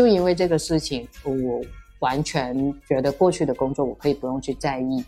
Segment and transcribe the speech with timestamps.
[0.00, 1.60] 就因为这个事情，我
[1.98, 2.56] 完全
[2.88, 5.04] 觉得过去的工作我可以不用去在意。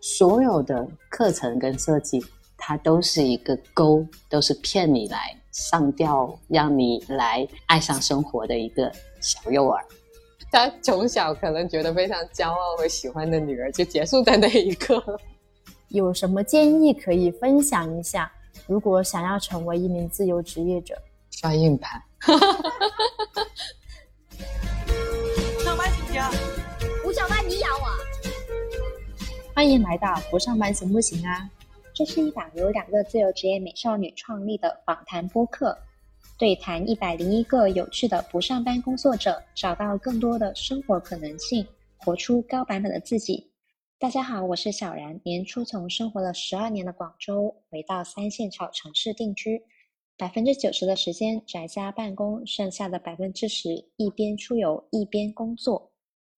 [0.00, 2.20] 所有的课程跟设计，
[2.58, 9.80] 它都是一个钩，都是骗你来上吊，让你来爱上生活的一个小诱饵。
[10.50, 15.00] 他从小可能觉得非常骄傲和喜欢的女儿，就结束在那一刻。
[15.90, 18.28] 有什么建议可以分享一下？
[18.66, 22.02] 如果想要成为一名自由职业者，刷硬盘。
[26.14, 27.02] 上班行不行？
[27.02, 27.86] 不上班你养我？
[29.52, 31.50] 欢迎来到不上班行不行啊？
[31.92, 35.76] 这是一档由两个自由职业美少女创立的访谈播客，
[36.38, 43.50] 对谈一百零一个有趣的不上班工作者，找到更多的生活可能性，活出高版本的自己。
[43.98, 45.20] 大家好，我是小然。
[45.24, 49.60] 年初从生活了十二年的广州回到三线小城市定居，
[50.16, 55.90] 百分之九十的时间宅家办公，剩下的百分之十一边出游一边工作。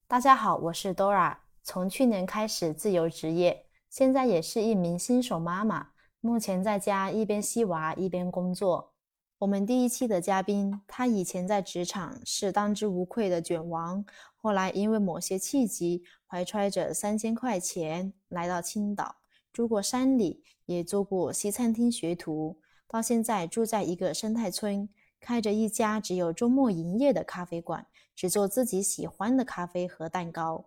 [0.09, 5.89] 大家好，我是 Dora，从去年开始自由职业，现在也是一名新手妈妈，
[6.21, 8.93] 目前在家一边吸娃一边工作。
[9.39, 14.05] 我们第一期的嘉宾，他以前在职场是当之无愧的卷王，
[14.37, 19.17] 后来因为某些契机，怀揣着三千块钱来到青岛，
[19.53, 30.65] 住过山里，也做过西餐厅学徒，到现在住在一个生态村，开着一家只有周末营业的咖啡馆，只做自己喜欢的咖啡和蛋糕。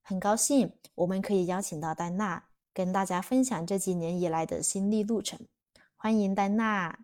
[0.00, 5.40] 很高兴我们可以邀请到丹娜，跟大家分享这几年以来的心历路程。
[5.96, 7.00] 欢迎丹娜。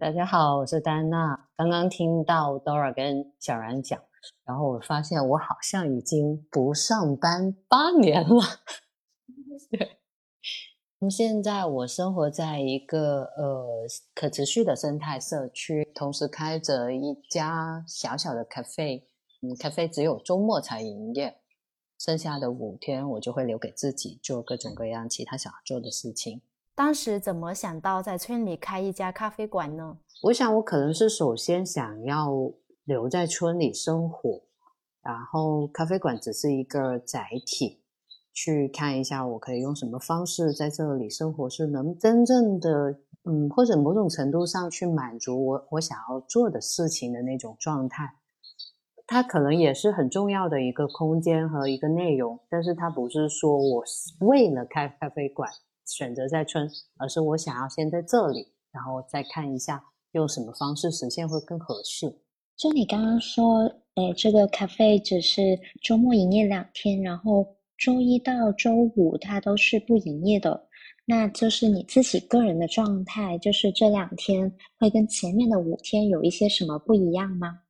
[0.00, 1.48] 大家好，我是丹娜。
[1.54, 4.02] 刚刚听到 Dora 跟小然讲，
[4.44, 8.42] 然后我发现我好像已经不上班八年了。
[11.08, 19.06] 现在我生活在一个呃可持续的生态社区，同时开着一家小小的咖啡。
[19.40, 21.36] 嗯，咖啡只有周末才营业，
[22.00, 26.40] 剩下的五天我就会留给自己做各种各样其他想要做的事情。
[26.74, 29.98] 当时怎么想到在村里开一家咖啡馆呢？
[30.24, 32.32] 我想，我可能是首先想要
[32.82, 34.42] 留在村里生活，
[35.02, 37.80] 然后咖啡馆只是一个载体，
[38.40, 48.14] 去看一下我可以用什么方式在这里生活，是能真正的，嗯，或者某种程度上去满足我我想要做的事情的那种状态。
[49.08, 53.82] 它可能也是很重要的一个空间和一个内容，但是它不是说我
[54.20, 55.50] 为了开咖啡馆。
[55.84, 56.68] 选择在村，
[56.98, 59.82] 而是我想要先在这里，然后再看一下
[60.12, 62.20] 用什么方式实现会更合适。
[62.58, 63.60] 就你刚刚说，
[63.94, 70.66] 诶，这个咖啡只是周末营业两天，然后周一到周五它都是不营业的。
[71.06, 77.60] 那就是你自己个人的状态，就是这两天会跟前面的五天有一些什么不一样吗？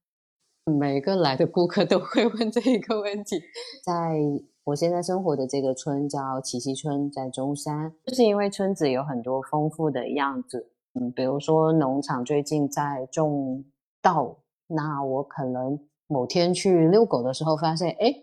[0.65, 3.37] 每个来的顾客都会问这一个问题，
[3.85, 4.19] 在。
[4.65, 13.65] 我现在生活的这个村叫奇溪村，在中山，就是因为村子有很多丰富的样子，嗯，比如说农场最近在种
[14.03, 14.37] 稻，
[14.67, 18.15] 那我可能某天去遛狗的时候发现，哎，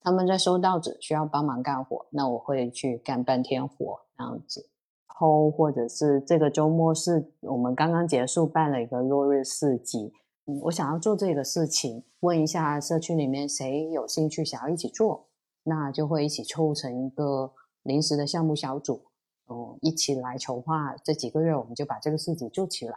[0.00, 4.68] 他们在收稻子，需要帮忙干活，那我会去干半天活这样子，
[5.06, 10.12] 后或者是这个周末是我们刚刚结束办了一个落日市集，
[10.46, 15.26] 嗯，我想要做这个事情，问一下社区里面谁有兴趣想要一起做。
[15.62, 19.02] 那就会一起凑成一个临时的项目小组，
[19.44, 20.96] 哦，一起来筹划。
[21.04, 22.96] 这几个月我们就把这个事情做起来。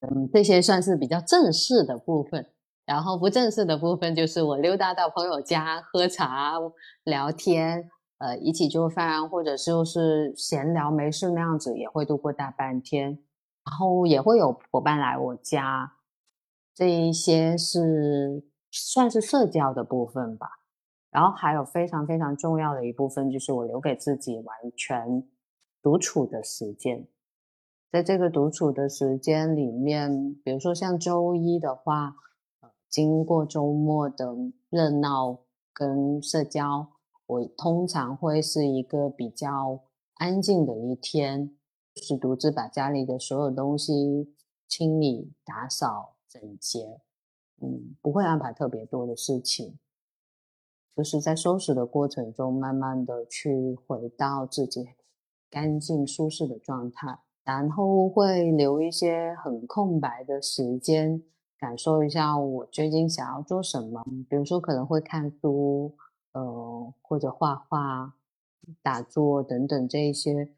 [0.00, 2.46] 嗯，这些算是比较正式的部分。
[2.88, 6.54] 然后不正式的部分就是我溜达到朋友家喝茶、
[7.04, 13.18] 聊天，呃，一起做饭，或者就是闲聊没事那样子，也会度过大半天。
[13.66, 15.96] 然后也会有伙伴来我家，
[16.74, 20.48] 这一些是算是社交的部分吧。
[21.10, 25.28] 然后还有非常非常重要的一部分，就是我留给自己完全
[25.82, 27.06] 独处的时间。
[27.92, 32.14] 在这个独处的时间里面，比如说像周一的话，
[32.88, 34.34] 经过周末的
[34.70, 35.40] 热闹
[35.72, 36.88] 跟社交，
[37.26, 39.80] 我通常会是一个比较
[40.14, 41.56] 安静的一天，
[41.94, 44.34] 就是独自把家里的所有东西
[44.66, 47.00] 清理、打扫、整洁，
[47.60, 49.78] 嗯，不会安排特别多的事情。
[50.96, 54.88] 就是在收拾的过程中，慢慢的去回到自己
[55.48, 61.22] 干净舒适的状态，然后会留一些很空白的时间，
[61.58, 64.04] 感受一下我最近想要做什么。
[64.30, 65.96] 比如说可能会看书，
[66.32, 68.14] 呃，或者画画、
[68.82, 70.54] 打坐等等这一些，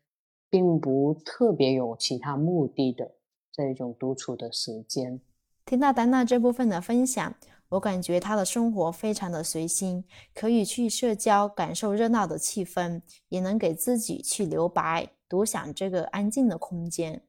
[0.50, 3.12] 并不特别有其他目的的
[3.50, 5.20] 这一种独处的时间。
[5.64, 7.35] 听到丹娜这部分的分享。
[7.70, 10.05] 我感觉她的生活非常的随心，
[10.35, 17.23] 可以去社交，感受热闹的气氛，也能给自己去留白，独享这个安静的空间。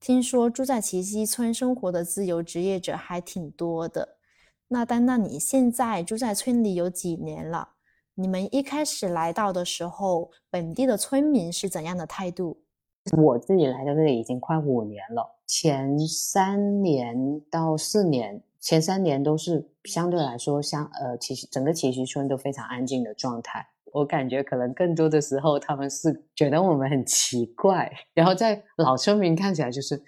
[0.00, 4.16] 听说住在奇溪村生活的自由职业者还挺多的。
[4.68, 7.70] 那丹娜，你现在住在村里有几年了？
[8.14, 12.58] 你们一开始来到的时候，本地的村民是怎样的态度？
[13.16, 23.66] 我自己来到这里已经快五年了，前三年到四年，前三年都是相对来说，相呃，其实整个奇溪村都非常安静的状态。
[23.92, 30.00] 我感觉可能更多的时候，他们是觉得我们很奇怪，然后在老村民看起来就是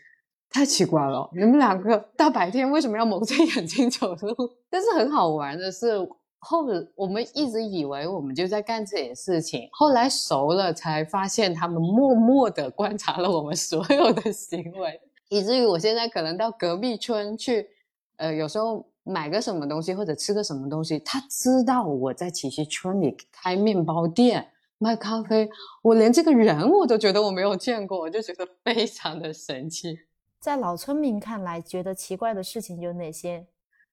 [0.50, 4.34] 太奇怪了，你们两个大白天为什么要蒙着眼睛走路？
[4.70, 5.98] 但是很好玩的是，
[6.38, 17.68] 后我们一直以为我们就在干这件事情，后来熟了才发现他们默默的观察了我们所有的行为，以至于我现在可能到隔壁村去，
[18.16, 18.86] 呃，有时候。
[19.10, 24.48] 买个什么东西或者吃个什么东西，他知道我在奇溪村里开面包店
[24.78, 25.48] 卖咖啡，
[25.82, 29.98] 我连这个人我都觉得我没有见过，我就觉得非常的神奇。
[30.38, 33.46] 在老村民看来，觉得奇怪的事情有哪些？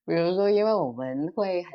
[0.06, 1.72] 比如说，因为我们会很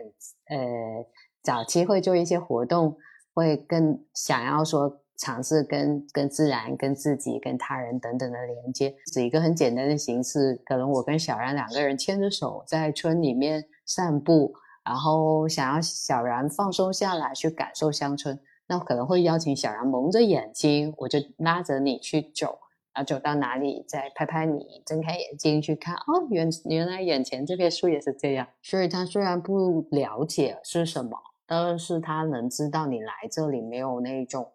[0.57, 1.05] 呃
[1.43, 2.97] 早期会做一些活动，
[3.35, 5.02] 会更想要说。
[5.19, 10.61] 尝试跟跟自然、跟自己、跟他人等等的连接，是一个很简单的形式。
[10.65, 14.53] 可能我跟小然两个人牵着手在村里面散步，
[14.85, 22.59] 然后想要小然放松下来去感受乡村，那可能会邀请小然蒙着眼睛，我就拉着你去走，
[22.93, 28.49] 然后走到哪里再拍拍你，睁开眼睛去看，哦，原原来眼前这片树也是这样。
[28.61, 31.17] 所以他虽然不了解是什么，
[31.47, 34.51] 但是他能知道你来这里没有那种。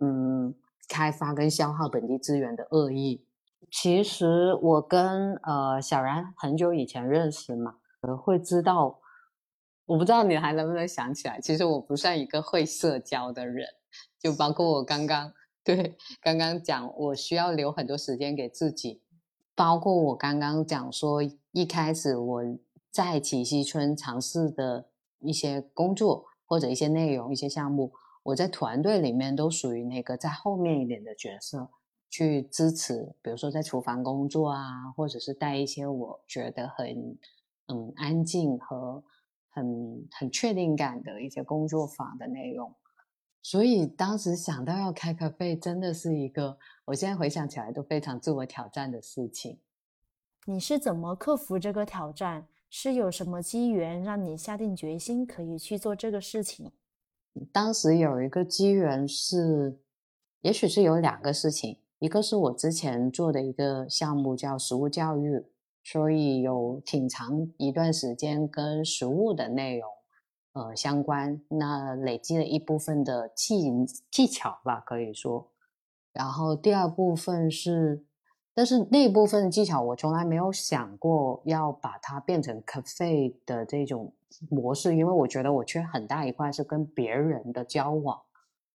[0.00, 0.54] 嗯，
[0.88, 3.24] 开发跟消耗本地资源的恶意。
[3.70, 7.76] 其实我跟呃小然很久以前认识嘛，
[8.20, 8.98] 会知道，
[9.86, 11.40] 我不知道你还能不能想起来。
[11.40, 13.66] 其实我不算一个会社交的人，
[14.18, 15.32] 就包括我刚刚
[15.62, 19.02] 对刚刚讲，我需要留很多时间给自己。
[19.54, 22.42] 包括我刚刚讲说，一开始我
[22.90, 24.86] 在启溪村尝试的
[25.20, 27.92] 一些工作或者一些内容、一些项目。
[28.22, 31.70] 我在团队里面都属于那个在后面一点的角色，
[32.08, 37.18] 去支持，比如说在厨房工作啊，或者是带一些我觉得很
[37.68, 39.02] 嗯安静和
[39.48, 42.74] 很很确定感的一些工作坊的内容。
[43.42, 49.58] 所以当时想到要开咖啡，真的是一个我现在回想起来都非常自我挑战的事情。
[50.44, 52.46] 你是怎么克服这个挑战？
[52.68, 56.70] 是有什么机缘让你下定决心可以去做这个事情？
[57.52, 59.78] 当时有一个机缘是，
[60.42, 65.44] 也许是有两个事情，一个是我之前做的一个项目叫食物教育，
[65.82, 69.88] 所以有挺长一段时间跟食物的内容
[70.52, 73.70] 呃相关，那累积了一部分的技
[74.10, 75.50] 技巧吧，可以说。
[76.12, 78.04] 然后第二部分是，
[78.60, 84.12] 但是那部分技巧我从来没有想过要把它变成 cafe 的这种。
[84.50, 88.20] 模式，因为我觉得我缺很大一块是跟别人的交往，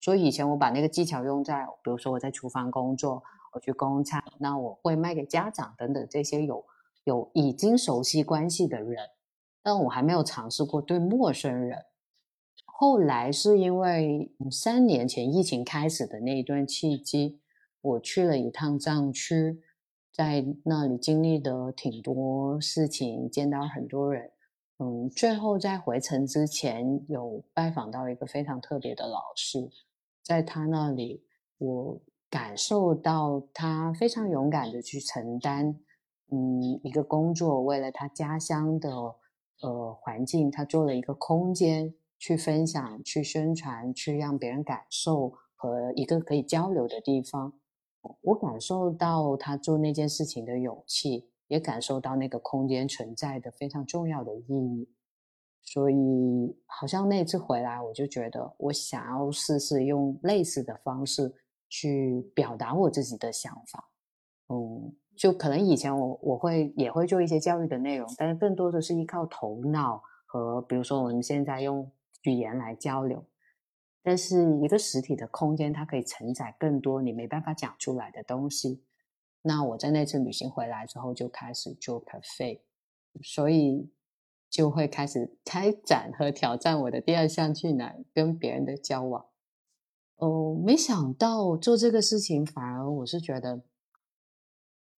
[0.00, 3.22] 所以以前我把那个技巧用在，比如说我在厨房工作，
[3.52, 6.64] 我去供餐，那我会卖给家长等等这些有
[7.04, 8.98] 有已经熟悉关系的人，
[9.62, 11.78] 但我还没有尝试过对陌生人。
[12.66, 17.40] 后来是因为三年前疫情开始的那一段契机，
[17.80, 19.62] 我去了一趟藏区，
[20.16, 24.30] 在那里经历的挺多事情，见到很多人。
[24.78, 29.68] 嗯，最后在回程之前有拜访到一个非常特别的老师，
[30.22, 31.22] 在他那里，
[31.58, 35.78] 我感受到他非常勇敢的去承担，
[36.30, 38.90] 嗯，一个工作，为了他家乡的
[39.60, 47.52] 呃环境，他做了一个空间去分享、去宣传、去让别人感受和一个可以交流的地方。
[48.22, 51.28] 我感受到他做那件事情的勇气。
[51.48, 54.88] 也感受到那个空间存在的非常重要的意义，
[55.62, 61.32] 所以好像那次回来，我就觉得我想要试试用类似的方式
[61.68, 63.92] 去表达我自己的想法。
[64.48, 71.88] 嗯，就可能以前我我会也会做一些教育的内容，但是更多的是依靠头脑和比如说我们现在用
[72.22, 73.24] 语言来交流，
[74.06, 78.84] 但是一个实体的空间，它可以承载更多你没办法讲出来的东西。
[79.42, 82.60] 那我在那次旅行回来之后就开始做 cafe，
[83.20, 83.90] 所以
[84.48, 89.26] 就会开始开展和挑战我的第二项技能——跟别人的交往。
[90.18, 93.64] 哦，没想到做这个事情，反而我是觉得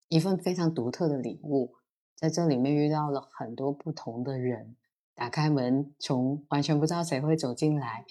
[0.08, 1.76] 一份非常独特的礼物，
[2.14, 4.76] 在这里面遇到了很多不同的人，
[5.14, 8.04] 打开门，从完全不知道谁会走进来，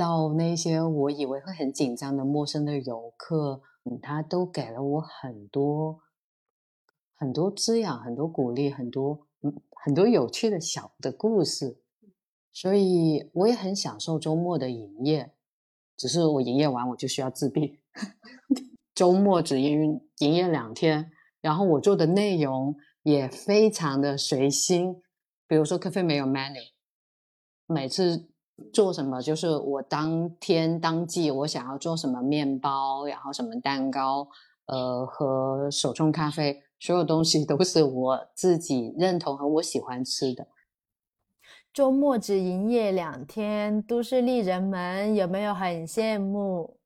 [0.00, 3.60] 到那些我以为会很紧张的陌生的游客，
[4.00, 6.00] 他都给了我很多
[7.14, 9.26] 很多滋养，很多鼓励，很多
[9.84, 11.82] 很多有趣的小的故事，
[12.50, 15.34] 所以我也很享受周末的营业。
[15.98, 17.78] 只是我营业完我就需要自闭，
[18.96, 25.02] 周末只营营业两天，然后我做的内容也非常的随心。
[25.46, 26.70] 比如说，咖啡没有 menu，
[27.66, 28.29] 每次
[28.72, 34.28] 做什么就是我当天当季我想要做什么面包，然后什么蛋糕，
[34.66, 40.46] 呃，和手冲咖啡，所有东西都是我自己认同和我喜欢吃的。
[41.72, 46.76] 周末只营业两天，都市丽人们有没有很羡慕？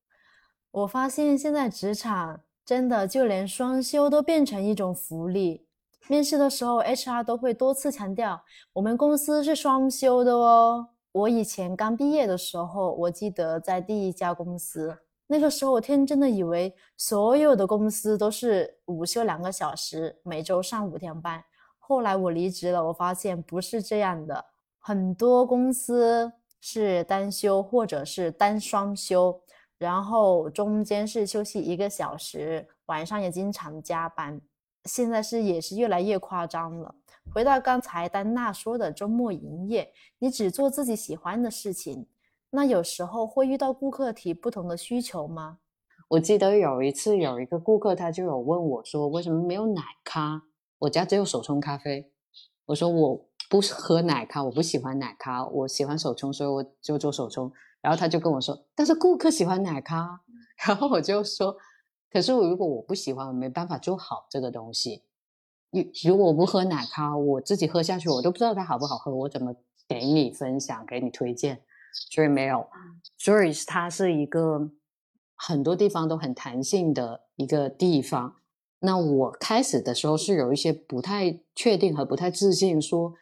[0.70, 5.64] 我发现现在职场真的就连双休都变成一种福利。
[6.06, 8.42] 面试的时候，HR 都会多次强调，
[8.74, 10.88] 我们公司是双休的哦。
[11.14, 21.40] 我以前刚毕业的时候，我记得在第一家公司，那个时候我天真的以为所有的公司都是午休两个小时，每周上五天班。
[21.78, 24.44] 后来我离职了，我发现不是这样的，
[24.80, 29.40] 很多公司是单休或者是单双休，
[29.78, 34.40] 然后中间是休息一个小时，晚上也经常加班。
[34.86, 36.92] 现在是也是越来越夸张了。
[37.32, 42.06] 回到刚才丹娜说的周末营业，你只做自己喜欢的事情，
[42.50, 45.58] 那有时候会遇到顾客提不同的需求吗？
[46.08, 50.42] 我记得有一次有一个顾客他就有问我说，为什么没有奶咖？
[50.78, 52.12] 我家只有手冲咖啡。
[52.66, 57.50] 我说我不喝奶咖，我不喜欢奶咖，我喜欢手冲，所以我就做手冲。
[57.80, 60.20] 然后他就跟我说，但是顾客喜欢奶咖。
[60.66, 61.56] 然后我就说。
[62.10, 65.02] 可是我，如果我不喜欢，我没办法做好这个东西。
[65.74, 69.54] 如如果我不喝奶咖，我自己喝下去，我都不知道它好不好喝，我怎么
[69.88, 71.60] 给你分享、给你推荐？
[72.10, 72.66] 所以没有，
[73.18, 74.70] 所以它是一个
[75.34, 78.36] 很多地方都很弹性的一个地方。
[78.80, 83.14] 那我开始的时候是有一些不太确定和不太自信，说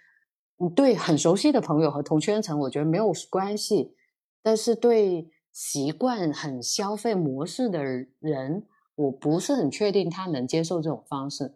[0.75, 3.95] 对很熟悉的朋友和同圈层，我觉得没有关系，
[4.43, 8.67] 但是对习惯很消费模式的人。
[8.95, 11.55] 我不是很确定他能接受这种方式，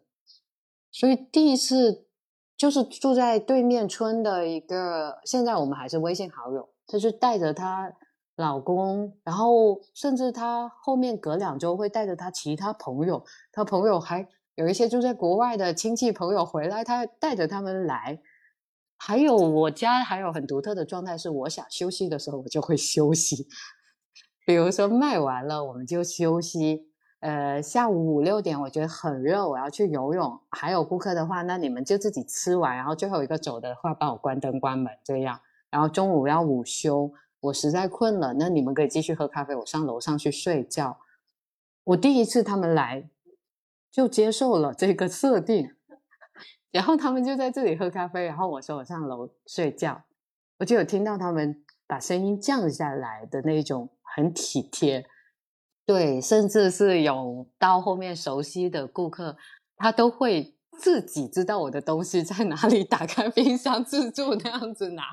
[0.98, 2.06] 所以第一次
[2.56, 7.92] 就是住在对面村的一个，现在我们还是微信好友，她就带着她
[8.36, 13.22] 老公，然后甚至她后面隔两周会带着她其他朋友，
[13.52, 18.22] 她朋友还有一些住在国外的亲戚朋友回来，她带着他们来。
[18.96, 23.46] 还有我家还有很独特的状态是，我想休息的时候我就会休息，
[24.46, 26.95] 比如说卖完了我们就休息。
[27.20, 30.38] 呃，下午五六点我觉得很热，我要去游泳。
[30.50, 35.40] 还有顾客的话，那你们就自己吃完，然后最后一个走的话，帮我关灯关门这样。
[35.70, 40.98] 然后中午要午休，我实在困了，那你们可以继续喝咖啡，我上楼上去睡觉。
[41.84, 43.08] 我第一次他们来
[43.90, 45.74] 就接受了这个设定，
[46.70, 50.02] 然后他们就在这里喝咖啡，然后我说我上楼睡觉，
[50.58, 55.06] 我就有听到他们把声音降下来的那种很体贴。
[55.86, 59.36] 对，甚至是有到后面熟悉的顾客，
[59.76, 65.04] 他都会自己知道我的东西在哪里，打开冰箱自助那样子拿。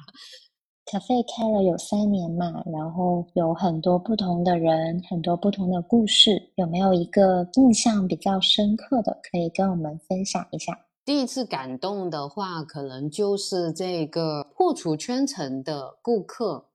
[0.86, 10.78] 咖啡开了有三年嘛，然后有很多不同的人，很多不同的故事，有没有一个印象比较深刻的，可以跟我们分享一下？
[11.06, 16.66] 第一次感动的话，可能就是这个破除圈层的顾客。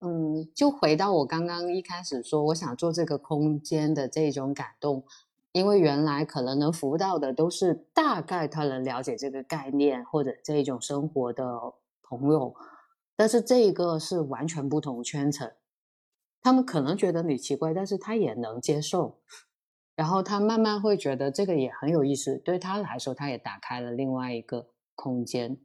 [0.00, 5.04] 嗯，就回到我刚刚一开始说，我想做这个空间的这种感动，
[5.52, 11.44] 因为原来可能能服务到的都是大概他能了解这个概念或者这种生活的
[12.02, 12.54] 朋友，
[13.14, 15.52] 但是这个是完全不同圈层，
[16.40, 19.20] 他们可能觉得你奇怪，但是他也能接受，
[19.94, 25.58] 然后他慢慢会觉得这个也很有意思，对他来说，他也打开了另外一个空间。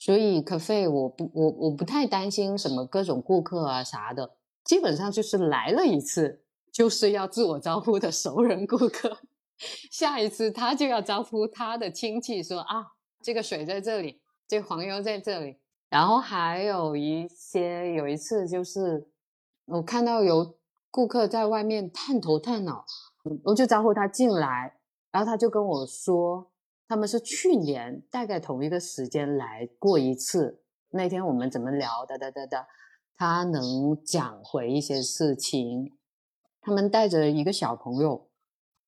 [0.00, 6.42] 所以可费我不我我不太担心什么各种顾客啊啥的，基本上就是来了一次
[6.72, 9.18] 就是要自我招呼的熟人顾客，
[9.92, 12.92] 下一次他就要招呼他的亲戚说啊
[13.22, 15.58] 这个水在这里，这黄油在这里，
[15.90, 19.06] 然后还有一些有一次就是
[19.66, 20.56] 我看到有
[20.90, 22.86] 顾客在外面探头探脑，
[23.44, 24.78] 我就招呼他进来，
[25.12, 26.46] 然后他就跟我说。
[26.90, 32.66] 他们是去年大概同一个时间来过一次，那天我们怎么聊的的的的，
[33.16, 35.96] 他能讲回一些事情。
[36.60, 38.28] 他们带着一个小朋友，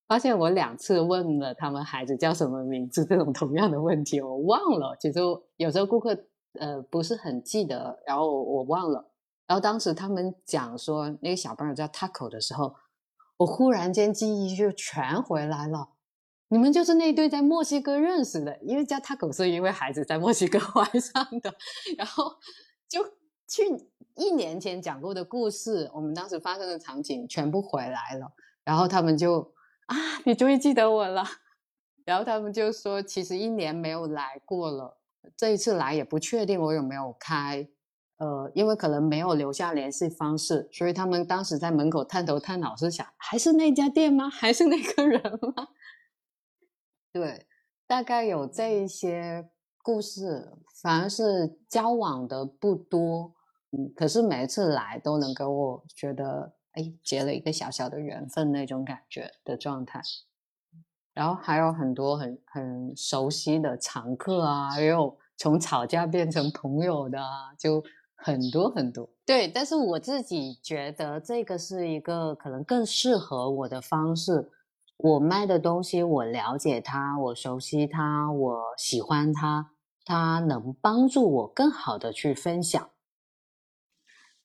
[0.08, 4.96] 发现我两次问了他们孩子叫什么名字这种同样的问题，我忘了。
[4.98, 5.20] 其实
[5.54, 6.24] 有时候顾客
[6.58, 9.12] 呃不是很记得，然后我忘了。
[9.46, 12.74] 然后当时他们讲说那个小朋友叫 Taco 的时候，
[13.36, 15.90] 我忽然间记忆就全回来了。
[16.52, 21.54] 你们就是那对在墨西哥认识的，因为叫他狗是因为孩子在墨西哥 怀上的，
[21.96, 22.30] 然后
[22.86, 23.02] 就
[23.48, 23.64] 去
[24.16, 28.30] 一年前讲过的故事，我们当时发生的场景全部回来了。
[28.64, 29.54] 然后他们就
[29.86, 31.24] 啊，你终于记得我了。
[32.04, 34.98] 然后他们就说，其实一年没有来过了，
[35.34, 37.66] 这一次来也不确定我有没有开，
[38.18, 44.28] 呃，因为可能没有留下联系方式，所以他们当时在门口探头探脑，是想还是那家店吗？
[44.28, 45.22] 还是那个人
[45.56, 45.68] 吗？
[47.12, 47.46] 对，
[47.86, 49.50] 大概有这一些
[49.82, 50.50] 故事，
[50.82, 53.34] 反而是交往的不多，
[53.72, 60.00] 嗯，可是每一次来都能给我觉得，哎，结了一个小小的缘分那种感觉的状态。
[61.12, 69.06] 然后还有很多很很熟悉的常客啊，也有从吵架变成朋友的啊，就很多很多。
[69.26, 74.50] 对，但是我自己觉得这个是一个可能更适合我的方式。
[75.02, 79.72] 我卖的东西，我了解它，我熟悉它，我喜欢它，
[80.04, 82.90] 它能帮助我更好的去分享。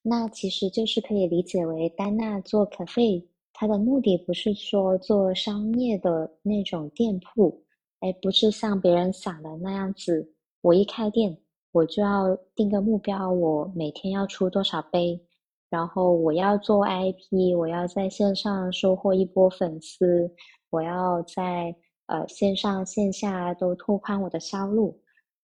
[0.02, 3.28] 那其实就是可以理解为丹娜做 cafe。
[3.54, 7.64] 它的目的不是说做商业的那种店铺，
[8.00, 10.34] 哎，不是像别人想的那样子。
[10.62, 11.38] 我一开店，
[11.72, 15.27] 我就要定个目标，我每天要出多少杯，
[15.70, 20.30] 然后我要做 IP，我要在线上收获一波粉丝，
[20.70, 25.02] 我要在呃线上线下都拓宽我的销路，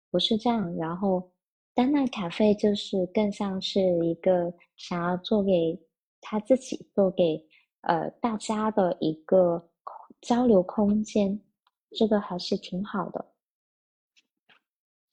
[0.09, 0.75] 不是这样。
[0.77, 1.31] 然后，
[1.73, 5.79] 丹娜咖啡就是更像是一个想要做给
[6.21, 7.45] 他自己，做给。
[7.87, 9.69] 呃，大家的一个
[10.19, 11.39] 交流空间，
[11.91, 13.33] 这个还是挺好的。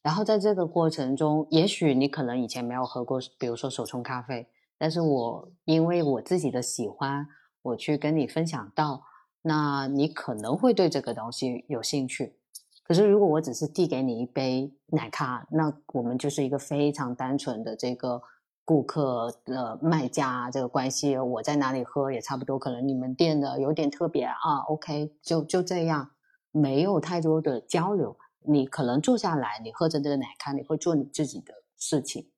[0.03, 4.47] 然后在这个过程中，也许你可能以前没有喝过，比如说手冲咖啡，
[4.83, 7.25] 但是我因为我自己的喜欢，
[7.63, 9.05] 我去跟你分享到，
[9.43, 12.35] 那你可能会对这个东西有兴趣。
[12.83, 18.21] 可是如果我只是递给你一杯奶咖，那我们就是一个非常单纯的这个。
[18.65, 22.57] 顾客的卖家这个关系，我在哪里喝也差不多。
[22.57, 26.09] 可能你们店的有点特别啊，OK，就就这样，
[26.53, 28.17] 没有太多的交流。
[28.47, 32.31] 你可能坐下来，你喝着这个奶咖，你会做你自己的事情，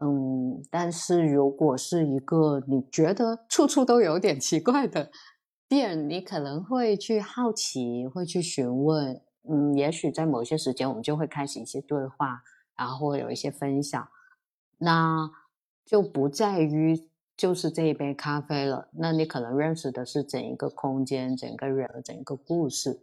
[0.00, 0.62] 嗯。
[0.70, 5.10] 但是如果是一个你觉得处处都有点奇怪的
[5.68, 12.42] 店，你可能会去好奇，会去询问，嗯，也许在某些时间，我们就会开始一些对话，
[12.76, 14.08] 然后会有一些分享，
[14.78, 15.30] 那。
[15.86, 23.02] 就不在于就是这一杯咖啡了，那你可能认识的是整一个空间、整个人、整个故事。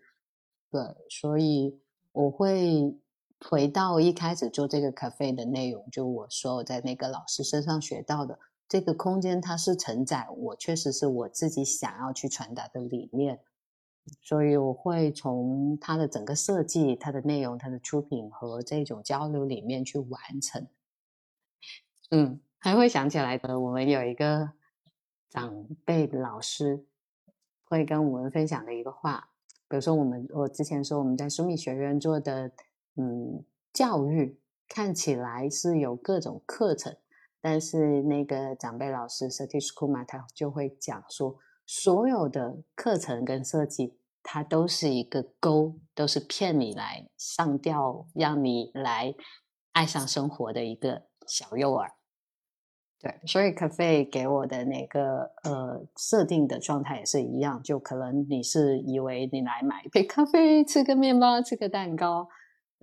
[0.71, 1.81] 对，所以
[2.13, 2.97] 我会
[3.39, 13.39] 回到一开始做这个咖啡的内容，就我说我在那个老师身上学到的这个空间，它是承载我确实是我自己想要去传达的理念，
[14.21, 20.67] 所以我会从它的整个设计、它的内容、它的出品和这种交流里面去完成。
[22.11, 22.39] 嗯。
[22.59, 24.51] 还会想起来的，我们有一个
[25.29, 26.83] 长辈老师
[27.63, 29.29] 会跟我们分享的一个话，
[29.69, 32.51] 比如说我们我之前说我们在苏米学院做的，
[32.97, 36.97] 嗯，教育看起来是有各种课程，
[37.39, 49.13] 但是那个长辈老师 Satish Kumar 他就会讲说，所有的课程跟设计，它都是一个钩，都是骗你来上吊，让你来
[49.73, 51.91] 爱上生活的一个小诱饵。
[52.99, 62.27] 对，所以 cafe 给我的那个呃设定的状态也是一样，就可能你是以为你来买一杯咖啡，吃个面包，吃个蛋糕，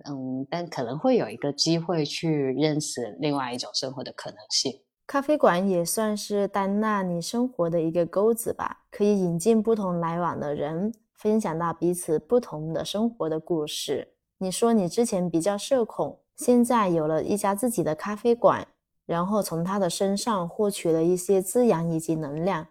[0.03, 4.71] 嗯，但可能会有一个机会去认识另外一种生活的可能性。
[5.07, 14.13] 咖啡馆也算是丹娜你生活的一个钩子吧，可以引进不同来往的人，分享到彼此不同的生活的故事。
[14.39, 18.67] 你说你之前比较社恐，现在有了一家自己的咖啡馆。
[19.05, 22.69] 然后从他的身上获取了一些滋养以及能量。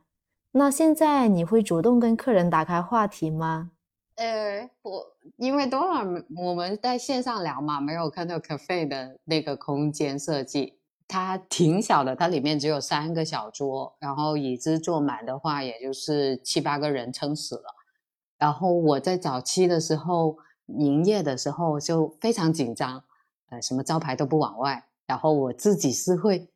[0.50, 3.70] 那现在你会主动跟客人打开话题吗？
[4.16, 5.04] 呃，我
[5.36, 6.04] 因为多少
[6.36, 17.74] 我们在线上聊嘛，没有看到 cafe 的那个空间设计，它挺小的，它里面只有三个小桌，然后椅子坐满的话，也就是七八个人撑死了。
[18.38, 23.02] 然后我在早期的时候营业的时候就非常紧张，
[23.50, 24.86] 呃，什么招牌都不往外。
[25.06, 26.48] 然后我自己是会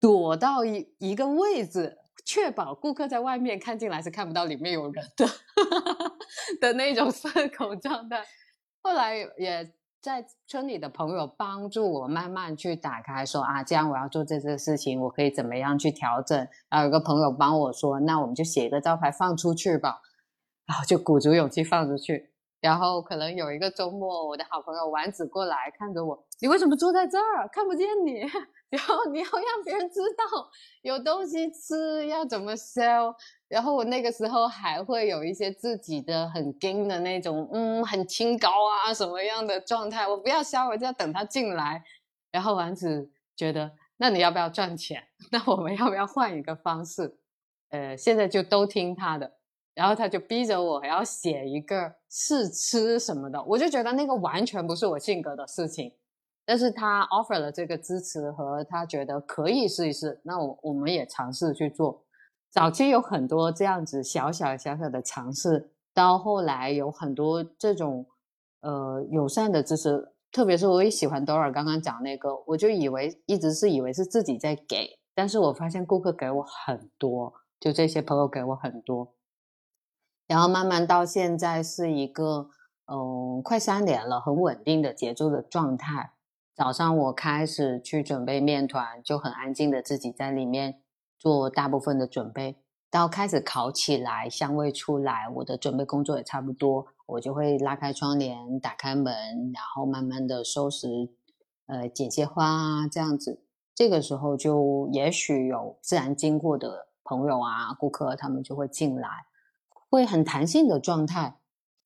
[0.00, 5.26] 躲到一一个位置，确保顾客在外面看进来是看不到里面有人的
[6.60, 8.22] 的那种社恐 状态。
[8.82, 16.36] 后来也在村里的朋友帮助我慢慢去打开，说啊，这样我要做这件事情，我可以怎么样去调整？
[16.68, 20.00] 然后有个朋友帮我说，那我们就写一个招牌放出去吧，
[20.66, 22.32] 然后就鼓足勇气放出去。
[22.60, 27.48] 然后可能有一个周末，我的好朋友丸子过来看着我，你为什么坐在这儿？
[27.52, 28.22] 看不见你。
[28.68, 30.50] 然后你要让别人知道
[30.82, 33.14] 有东西吃，要怎么 sell。
[33.48, 40.06] 然后我那个时候还会有一些自己的很硬的那种，嗯，很清高啊什么样的状态。
[40.06, 41.84] 我不要销，我就要等他进来。
[42.32, 45.04] 然后丸子觉得，那你要不要赚钱？
[45.30, 47.16] 那我们要不要换一个方式？
[47.70, 49.32] 呃，现在就都听他的。
[49.74, 55.92] 然后他就逼着我要写一个试吃什么的，我就觉得那个完全不是我性格的事情。
[56.46, 62.04] 但是他 offer 了这个支持和他觉得可以试一试，那我我们也尝试去做。
[62.50, 68.06] 早期有很多这样子小小小小的尝试，到后来有很多这种
[68.60, 79.12] 呃友善的支持，特别是我也喜欢 Dora 刚刚讲那个，我就以为一直是以为是自己在给，但是我发现顾客给我很多，就这些朋友给我很多。
[80.28, 82.48] 然后慢慢到现在是一个，
[82.86, 86.12] 嗯，快三年了，很稳定的节奏的状态。
[86.56, 90.80] 早上我开始去准备面团，就很安静的自己在里面
[91.18, 92.56] 做大部分的准备。
[92.88, 99.12] 到开始烤起来，香味出来，我的准备工作也差不多，我就会拉开窗帘，打开门，
[99.52, 101.10] 然后慢慢的收拾，
[101.66, 103.42] 呃，剪些花啊，这样子。
[103.74, 109.26] 这个时候就也许有自然经过的朋友啊、顾客，他们就会进来。
[109.90, 111.36] 会很弹性的状态，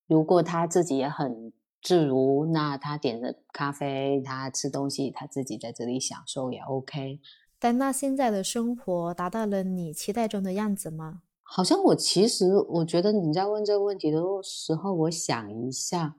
[0.07, 1.53] 如果他自己也很
[1.83, 7.21] 自如，那他点的咖啡，他吃东西，他自己在这里享受也 OK。
[7.59, 11.23] 但那现在的生活达到了你期待中的样子吗？
[11.43, 16.17] 好像我其实我觉得你在问这个问题的时候，我想一下，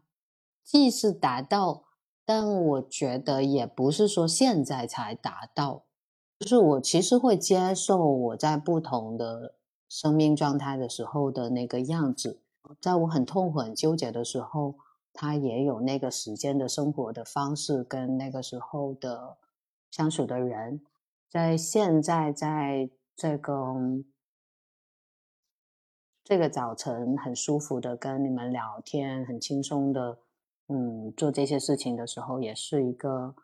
[0.63, 1.83] 既是达到，
[2.25, 5.83] 但我觉得也不是说现在才达到，
[6.39, 9.55] 就是我其实会接受我在不同的。
[9.93, 12.39] 生命状态的时候的那个样子，
[12.79, 14.75] 在我很痛苦、很纠结的时候，
[15.13, 19.37] 他也有那个时间的生活的方式跟那个时候的
[19.89, 20.81] 相处的人。
[21.29, 23.55] 在现在，在这个
[26.23, 30.19] 这个早晨很舒服的跟你们聊天，很轻松的，
[30.67, 33.35] 嗯，做这些事情的时候，也是一个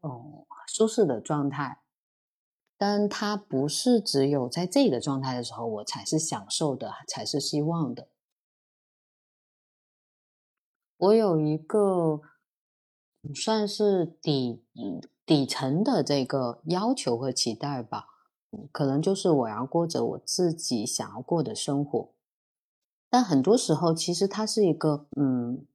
[0.00, 1.82] 哦舒适的状态。
[2.78, 8.08] 但它不是只有在这个状态的时候，我才是享受的，才是希望的。
[10.96, 12.20] 我有一个
[13.34, 14.64] 算是底
[15.24, 18.06] 底层的这个要求和期待吧，
[18.72, 22.12] 可能就是我要过着我自己想要过的生活。
[23.08, 25.66] 但很多时候，其实它是一个嗯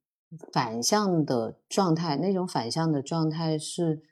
[0.52, 4.04] 反向的状态，那种反向的状态是。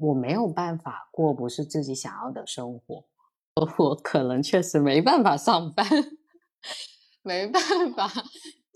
[0.00, 3.04] 我没有办法过不是自己想要的生活，
[3.78, 5.86] 我可能确实没办法上班，
[7.22, 7.62] 没办
[7.94, 8.08] 法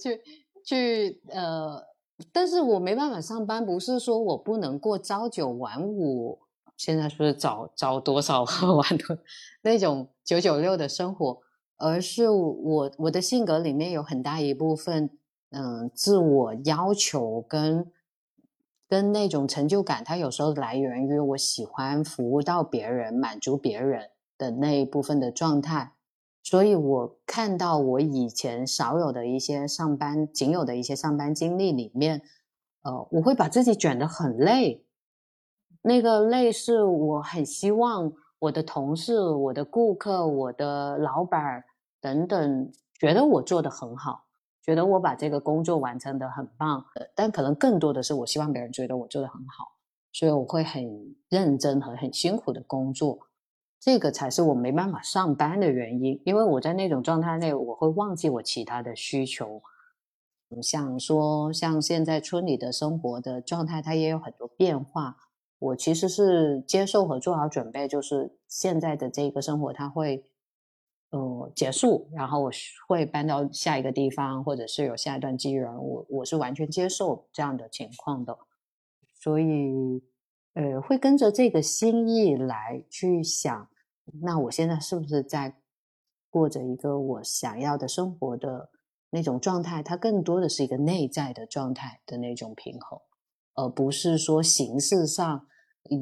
[0.01, 0.23] 去
[0.71, 1.83] 去呃，
[2.33, 6.39] 但是我没办法上班，不是说我不能过朝九晚五，
[6.77, 8.45] 现在说早早多少
[8.77, 9.19] 晚多
[9.63, 11.41] 那种九九六的生活，
[11.77, 15.11] 而是我我的性格里面有很大一部分，
[15.51, 17.91] 嗯，自我要求跟。
[18.89, 25.93] 跟那种成就感，它有时候来源于我喜欢服务到别人、满足别人的那一部分的状态。
[26.43, 32.23] 所以我看到我以前少有的一些上班、仅有的一些上班经历里面，
[32.83, 34.85] 呃，我会把自己卷得很累。
[35.83, 41.65] 那个累是我很希望我的同事、我的顾客、我的老板
[42.01, 44.27] 等等觉得我做的很好。
[44.63, 49.73] 觉得我把这个工作完成的很棒，但可能更多的是我希望别人觉得我做的很好，
[50.13, 53.19] 所以我会很认真和很辛苦的工作，
[53.81, 56.21] 这个才是我没办法上班的原因。
[56.25, 59.61] 因为我在那种状态内，我会忘记我其他的需求。
[60.63, 65.17] 想说像现在村里的生活的状态，它也有很多变化。
[65.59, 70.25] 我其实是接受和做好准备，就是现在的这个生活，它会。
[71.13, 72.53] 呃，结束，然后我
[72.87, 78.39] 会搬到下一个地方，或者是有下一段机缘，我我是完全接受这样的情况的，
[79.17, 80.01] 所以
[80.55, 83.69] 呃，会跟着这个心意来去想，
[84.23, 85.57] 那我现在是不是在
[86.29, 88.71] 过着一个我想要的生活的
[89.11, 89.83] 那种状态？
[89.83, 93.01] 它更多的是一个内在的状态的那种平衡，
[93.55, 95.47] 而不是说形式上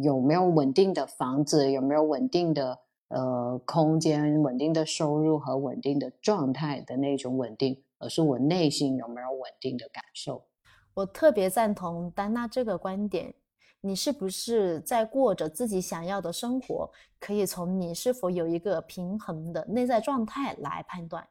[0.02, 2.80] 有没有稳定的房子，有没有稳定的。
[3.10, 10.44] 呃，空间稳定的收入和稳定的状态的那种稳定，而是我内心有没有稳定的感受。
[10.92, 13.34] 我特别赞同丹娜这个观点。
[13.80, 16.90] 你是不是在过着自己想要的生活？
[17.20, 21.28] 可以从你是否有一个平衡的内在状态来判断。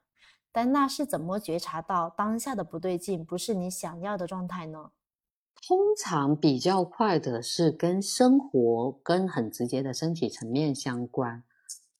[0.52, 4.92] 丹娜是怎么觉察到当下的不对劲，不是你想要的状态呢？
[5.68, 11.44] 通常比较快的是跟生活跟很直接的身体层面相关。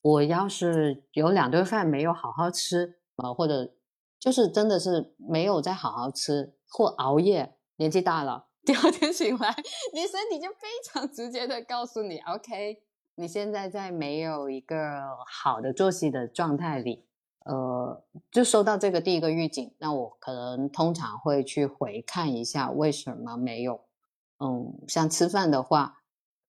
[0.02, 3.74] 我要是有两顿饭没有好好吃啊，或者
[4.20, 8.47] 就是真的是没有再好好吃，或熬夜，年纪大了。
[8.68, 9.56] 第二天醒来，
[9.96, 12.78] 你身体就非常直接的告诉你，OK，
[13.16, 14.78] 你现在在没有一个
[15.26, 17.06] 好的作息的状态里，
[17.46, 23.86] 呃，就收到这个第一个预警，那我可能通常会去回看一下为什么没有。
[24.40, 26.00] 嗯，像吃饭的话，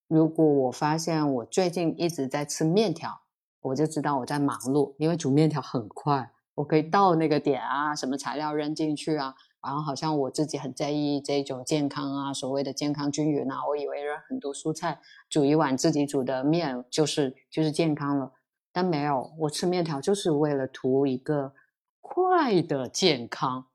[0.09, 3.21] 如果我发现我最近一直在吃面条，
[3.61, 9.37] 我就知道我在忙碌，因为煮面条很快，我可以到那个点啊，什么材料扔进去啊。
[9.69, 18.33] 然后好像我自己很在意这种健康啊，所谓的健康均匀啊，我以为很多蔬菜，煮一碗自己煮的面就是就是健康了，
[18.73, 21.53] 但没有，我吃面条就是为了图一个
[22.01, 23.67] 快的健康。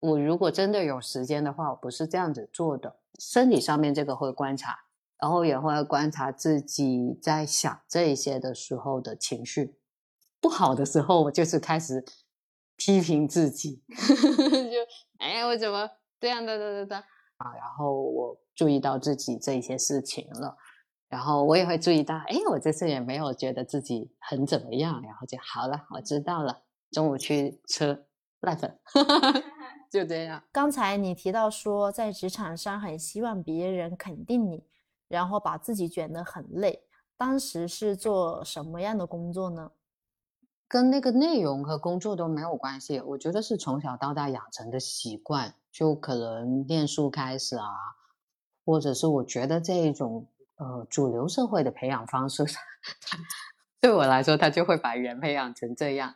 [0.00, 2.96] 我如果真的有时间的话，我不是这样子做的。
[3.18, 4.78] 身体上面这个会观察，
[5.18, 9.76] 然后也会观察自己在想这些的时候的情绪，
[10.40, 12.02] 不好的时候我就是开始。
[12.80, 14.78] 批评自己， 就
[15.18, 15.86] 哎，我怎么
[16.18, 17.52] 这样的的的的啊？
[17.54, 20.56] 然后我注意到自己这些事情了，
[21.10, 26.62] 然后我也会注意到，哎，我这次也没有觉得自己很怎么样，然后就好了，我知道了。
[26.90, 28.06] 中午去吃
[28.40, 28.80] 辣粉，
[29.92, 30.42] 就这样。
[30.50, 34.64] 刚才你提到说，在职场上很希望别人肯定你，
[35.06, 36.84] 然后把自己卷得很累。
[37.18, 39.70] 当时是做什么样的工作呢？
[40.70, 47.66] 跟那个内容和工作都没有关系，我觉得是从小到大养成的习惯，就可能念书开始啊，
[48.64, 50.28] 或者是我觉得这一种
[50.58, 52.44] 呃主流社会的培养方式，
[53.80, 56.14] 对我来说，他就会把人培养成这样。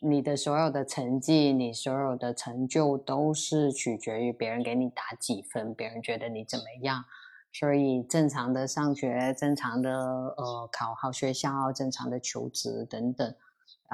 [0.00, 7.06] 你的所有的成绩，你所有的成就，都是取决于别人给你打几分，别人觉得你怎么样。
[7.50, 9.90] 所以正常的上学，正常的
[10.36, 13.34] 呃考好学校，正常的求职等等。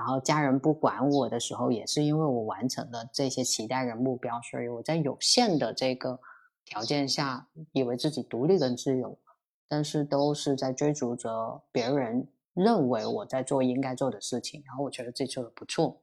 [0.00, 6.18] 然后家人不管我的时候，也是因为我完成了这些期待的目标，所以我在有限的这个
[6.64, 9.18] 条件下，以为自己独立跟自由，
[9.68, 16.00] 但是都是在追逐着别人认为我在做应该做的事情，然后我觉得自己做的不错，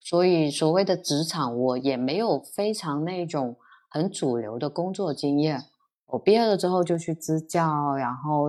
[0.00, 3.54] 所以所谓的职场，我也没有非常那种
[3.90, 5.62] 很主流的工作经验。
[6.06, 8.44] 我毕业了之后就去支教，然后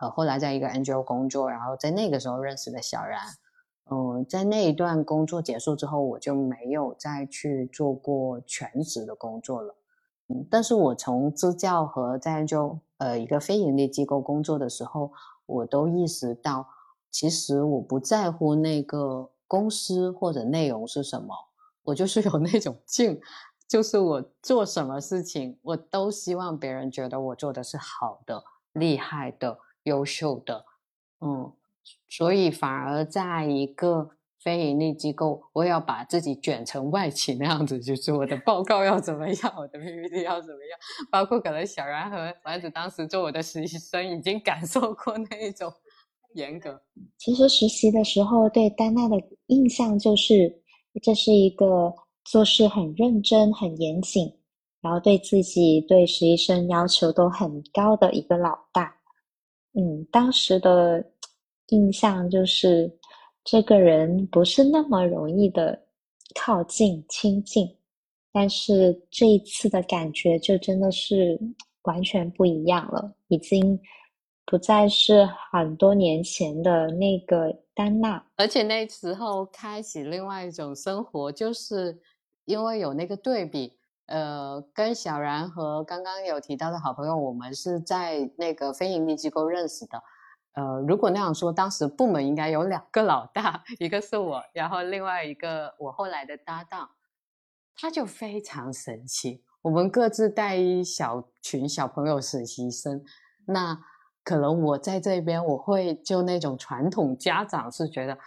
[0.00, 3.20] 呃后来在一个 NGO 工作，然后在那个时候认识了小然。
[3.90, 9.74] 嗯，在那一段工作结束之后，我就没有再去做过全职的工作了。
[10.28, 15.12] 嗯，但是我从支教和在就呃一个非盈利机构工作的时候，
[15.46, 16.68] 我都意识到，
[17.10, 21.34] 其实我不在乎那个公司或者内容是什么，
[21.82, 23.20] 我就是有那种 劲，
[23.68, 30.64] 就是我做什么事情，我都希望别人觉得我做的是好的、厉害的、优秀的。
[31.20, 31.52] 嗯。
[32.08, 40.78] 所以反而在一个非盈利机构，我要把自己卷成外企那样子，就是我的报告要怎么样，我的 PPT 要怎么样，
[41.10, 45.72] 包括可能小然和丸子当时做我的实习生，已经感受过那一种
[46.34, 46.82] 严格。
[47.18, 49.16] 其实实习的时候对丹娜的
[49.46, 50.60] 印象就是，
[51.00, 54.38] 这是一个做事很认真、很严谨，
[54.80, 58.96] 然后对自己、对实习生要求都很高的一个老大。
[59.72, 61.11] 嗯，当时的。
[61.72, 62.90] 印象就是
[63.42, 65.86] 这个人不是那么容易的
[66.34, 67.66] 靠近亲近，
[68.30, 71.40] 但是这一次的感觉就真的是
[71.84, 73.80] 完全不一样了，已经
[74.44, 81.98] 不再是很多年前的那个丹娜，而且那时候开启另外一种生活，就是
[82.44, 83.72] 因为有那个对比，
[84.06, 90.02] 呃，跟小然和刚刚有提到的好朋友，我们是在那个非盈利机构认识的。
[90.54, 96.90] 呃，如果那样说，当时部门应该有两个老大，一个是我，然后另外一个我后来的搭档，
[97.74, 99.44] 他就非常神奇。
[99.62, 103.02] 我们各自带一小群小朋友实习生，
[103.46, 103.78] 那
[104.24, 108.18] 可能我在这边，我会就那种传统家长是觉得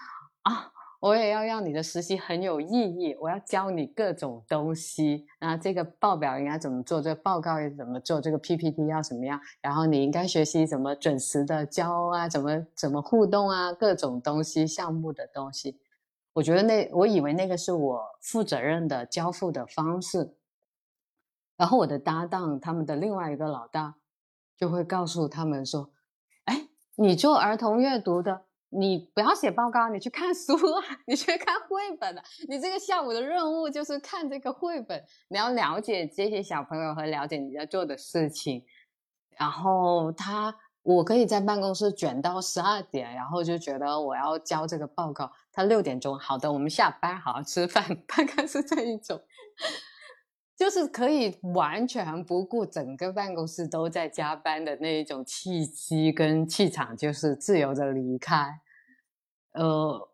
[0.43, 0.71] 啊。
[1.01, 5.27] 我也要让你的实习很有意义，我要教你各种东西。
[5.39, 7.01] 那这个报表应该怎么做？
[7.01, 8.19] 这个报告要怎么做？
[8.19, 9.39] 这个 PPT 要什么样？
[9.61, 15.79] 然后你应该学习怎么准时的交啊，怎么怎么互动啊，各种东西项目的东西。
[16.33, 20.35] 我觉得那我以为那个是我负责任的交付的方式。
[21.57, 23.95] 然后我的搭档他们的另外一个老大
[24.57, 25.91] 就会告诉他们说
[26.45, 28.45] ：“哎，你做儿童阅读的。”
[28.77, 32.21] 你不要写报告，你去看书啊， 你去看绘本的。
[32.47, 38.63] 你这个下午的任务就是看这个绘本，你要了解这些小朋友和了解你要做的事情。
[39.37, 45.31] 然后他，我可以在办公室卷到十二点，然后就觉得我要交这个报告。
[45.51, 49.21] 他六点钟，好的，我们下班好好吃饭，大概是这一种，
[50.57, 58.61] 就是可以完全不顾整个办公室都在加班的那一种气息跟气场，就是自由的离开。
[59.55, 60.09] 呃，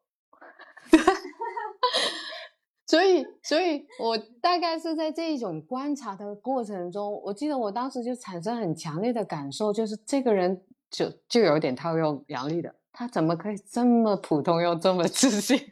[2.87, 15.57] 所以，所以我大概是在这一种观察的过程中，我记得我当时就产生很强烈的感受，就是这个人就就有点套用杨丽的，他怎么可以这么普通又这么自信？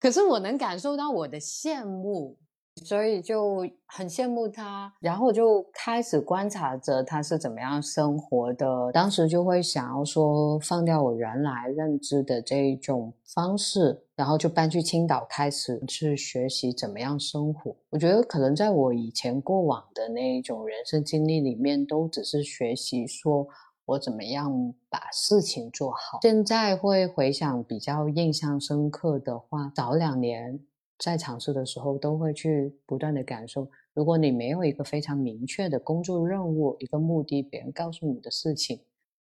[0.00, 2.38] 可是我能感受到我的羡慕。
[2.84, 8.90] 所以就很羡慕他，然后就开始观察着他是怎么样生活的。
[8.92, 17.74] 当时就会想要说放掉我原来认知的这一种方式，然后就搬去青岛，开始去学习怎么样生活。
[17.90, 23.46] 我觉得可能在我以前过往的那一种人生经历里面，都只是学习说
[23.84, 26.18] 我怎么样把事情做好。
[26.22, 30.60] 现在会回想比较印象深刻的话，早两年。
[31.02, 33.68] 在尝试的时候，都会去不断的感受。
[33.92, 38.82] 如果你没有一个非常明确的工作任务、一个目的，别人告诉你的事情，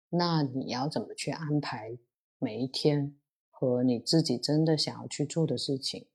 [0.08, 1.98] 那你要怎么去安排
[2.38, 3.14] 每一天
[3.50, 6.06] 和你自己真的想要去做的事情？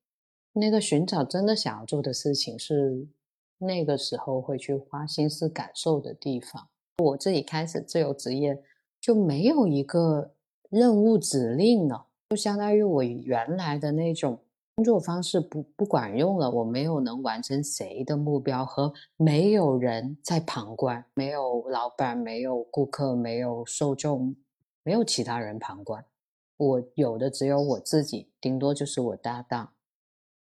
[0.54, 3.08] 那个寻找真的想要做的事情，是
[3.60, 6.68] 那个时候会去花心思感受的地方。
[6.98, 8.60] 我自己开始自由职业，
[9.00, 10.34] 就没有一个
[10.72, 14.40] 任务指令了，就相当于我原来的那种。
[14.76, 24.36] 工作方式不不管用了，我没有能完成谁的目标，和没有人在旁观，没有老板，没有顾客，没有受众，
[24.82, 26.04] 没有其他人旁观，
[26.58, 29.74] 我有的只有我自己，顶多就是我搭档。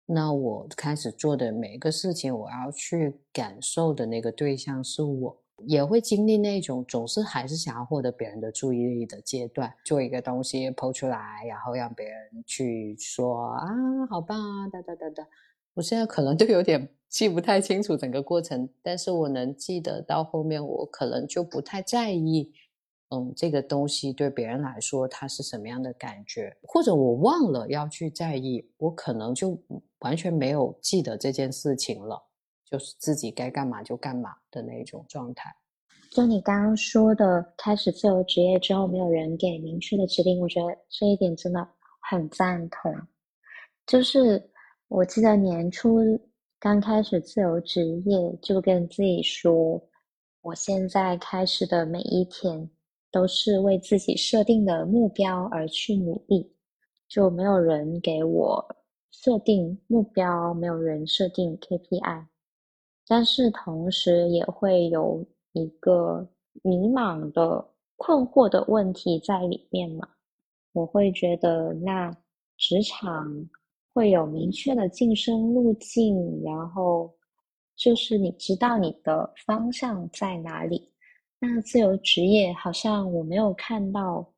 [0.07, 5.41] 那我开始做的每一个事情，我要去感受的那个对象是我。
[5.65, 13.67] 也会经历那种总是还是想要获得别人的注意力的阶段，做一个东西抛出来，然后让别人去说啊，
[14.09, 15.27] 好棒啊，哒哒哒哒。
[15.75, 22.51] 我现在可能都有点记不太清楚整个过程，但是我能记得到后面，我可能就不太在意，
[23.09, 29.57] 嗯，这个东西对别人来说它是什么样的感觉，或者我忘了要去在意，我可能就
[29.99, 32.28] 完全没有记得这件事情了。
[32.69, 35.53] 就是自己该干嘛就干嘛的那种状态。
[36.11, 41.67] 就你刚刚说的，开始自由职业之后，没有人给明确的指令，我觉得这一点真的
[41.99, 42.93] 很赞同。
[43.85, 44.43] 就是
[44.87, 45.99] 我记得年初
[46.59, 49.81] 刚开始自由职业，就跟自己说，
[50.41, 52.69] 我现在开始的每一天
[53.11, 56.51] 都是为自己设定的目标而去努力，
[57.07, 58.75] 就没有人给我
[59.11, 62.25] 设定目标，没有人设定 KPI。
[63.09, 66.29] 但是同时也会有一个
[66.61, 67.67] 迷茫的、
[67.97, 70.07] 困惑的问题在里面嘛？
[70.73, 72.15] 我会觉得，那
[72.55, 73.25] 职场
[73.95, 77.11] 会有明确的晋升路径，然后
[77.75, 80.91] 就是你知道你的方向在哪里。
[81.39, 84.31] 那自由职业好像我没有看到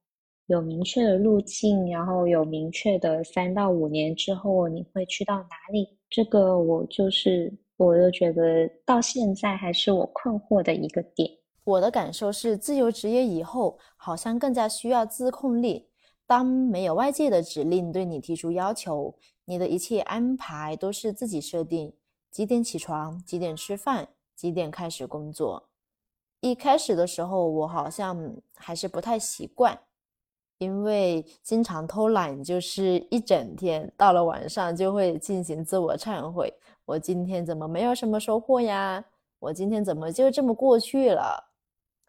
[0.45, 5.97] 有明确的路径，然后有明确的三到五年之后你会去到哪里？
[6.09, 7.53] 这个我就是。
[7.83, 11.27] 我就觉得到现在还是我困惑的一个点。
[11.63, 15.89] 我的感受是，自由职业以后好像更加需要自控力。
[16.27, 19.15] 当没有外界的指令对你提出要求，
[19.45, 21.91] 你的一切安排都是自己设定：
[22.29, 25.69] 几点起床，几点吃饭，几点开始工作。
[26.39, 29.77] 一开始的时候，我好像还是不太习惯。
[30.59, 36.53] 因为经常偷懒，就是一整天到了晚上就会进行自我忏悔。
[36.85, 39.05] 我今天怎么没有什么收获呀？
[39.39, 41.51] 我今天怎么就这么过去了？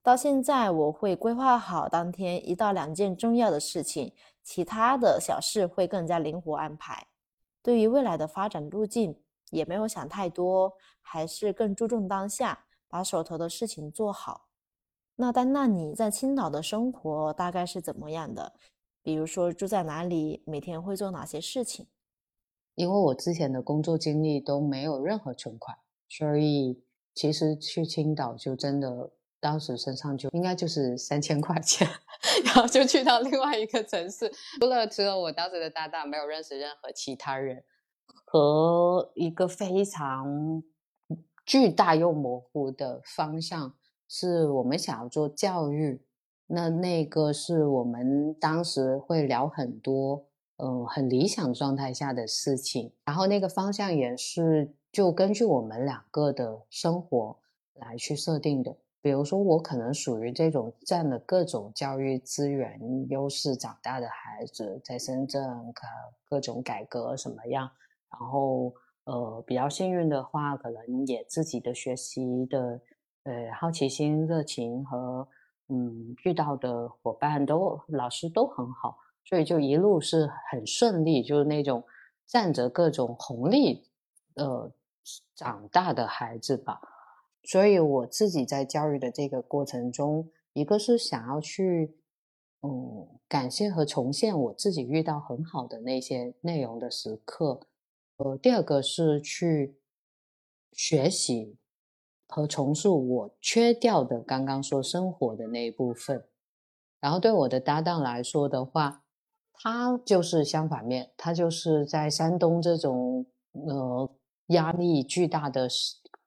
[0.02, 4.12] 到现在我会规划好当天一到两件重要的事情，
[4.42, 7.06] 其他的小事会更加灵活安排。
[7.62, 9.16] 对于未来的发展路径
[9.50, 14.48] 也没有想太多，还是更注重当下，把手头的事情做好。
[15.14, 18.54] 那丹娜，你在青岛的生活大概是怎么样的？
[19.02, 21.86] 比如说住在哪里，每天会做哪些事情？
[22.74, 25.76] 因为我之前的工作经历都没有任何存款，
[26.08, 26.82] 所以
[27.14, 29.10] 其实去青岛就真的
[29.40, 31.86] 当时身上就应该就是三千块钱，
[32.44, 37.64] 然后就去到另外一个城市，除了只有我当时的搭档，没有认识任何其他人。
[38.24, 40.62] 和一个非常
[41.44, 43.74] 巨大又模糊的方向，
[44.08, 46.02] 是我们想要做教育。
[46.46, 50.26] 那那个是我们当时会聊很多，
[50.56, 52.92] 嗯，很理想状态下的事情。
[53.04, 57.38] 然后那个方向也是就根据我们两个的生活
[57.74, 58.76] 来去设定的。
[59.00, 62.78] 比如说，我可能属于这种占了各种教育资源
[63.08, 65.42] 优势长大的孩子，在深圳
[65.72, 65.84] 可
[66.24, 67.68] 各种改革什么样。
[68.08, 68.72] 然后，
[69.02, 72.80] 呃，比较幸运的话，可能也自己的学习的，
[73.24, 75.26] 呃，好奇心、热情和，
[75.68, 81.84] 嗯，遇到的伙伴都老师都很好，所以就一路是很顺利，就是那种
[82.26, 83.88] 占着各种红利，
[84.34, 84.72] 呃，
[85.34, 86.80] 长大的孩子吧。
[87.44, 91.96] 所以我自己在教育的这个过程中，一个是想要去，
[92.62, 97.66] 嗯，感谢和重现我自己遇到很好的那些内容的时刻。
[98.18, 99.76] 呃，第二个是去
[100.72, 101.56] 学习
[102.28, 106.28] 和重塑我缺掉的刚刚说生活的那一部分。
[107.00, 109.01] 然后对我的搭档来说的话，
[109.62, 114.10] 他就是相反面，他就是在山东这种呃
[114.48, 115.68] 压力巨大的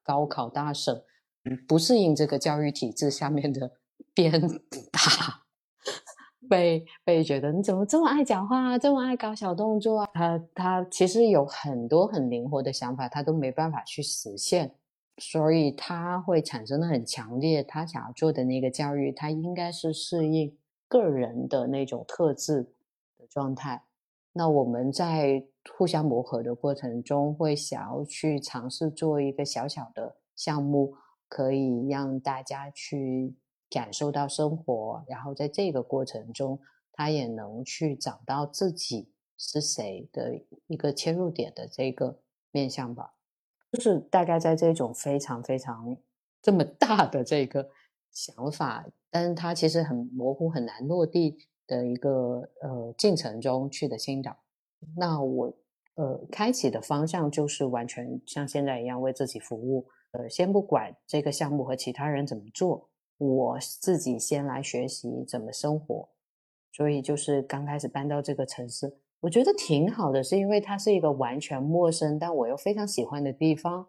[0.02, 1.02] 高考大省，
[1.68, 3.72] 不适应这个教育体制下面的
[4.14, 4.40] 鞭
[4.90, 5.42] 打。
[6.48, 10.08] 被被觉得你怎么这么爱讲话，这么爱搞小动作啊？
[10.14, 14.76] 他他其实有很多很灵活的想法，他都没办法去实现，
[15.18, 17.64] 所以他会产生的很强烈。
[17.64, 20.56] 他想要做的那个教育，他应该是适应
[20.88, 22.72] 个人的那种特质
[23.28, 23.84] 状态。
[24.32, 25.44] 那我们在
[25.76, 30.94] 互相磨合的过程中，会想要去尝试做一个小小的项目，
[31.28, 33.34] 可以让大家去。
[33.68, 36.60] 感受到生活，然后在这个过程中，
[36.92, 42.20] 他也能去找到自己是谁的一个切入点的这个
[42.52, 43.14] 面向吧。
[43.72, 45.96] 就是大概在这种非常非常
[46.40, 47.68] 这么大的这个
[48.12, 51.36] 想法，但是它其实很模糊、很难落地
[51.66, 54.36] 的一个呃进程中去的青岛。
[54.96, 55.52] 那我
[55.94, 59.86] 呃开启的方向就是完全像现在一样为自己服务。
[60.12, 62.88] 呃，先不管这个项目和其他人怎么做。
[63.18, 66.10] 我自己先来学习怎么生活，
[66.70, 73.88] 所以就是刚开始搬到这个城市，我觉得挺好的，是因为它是一个完全陌生但我又非常喜欢的地方，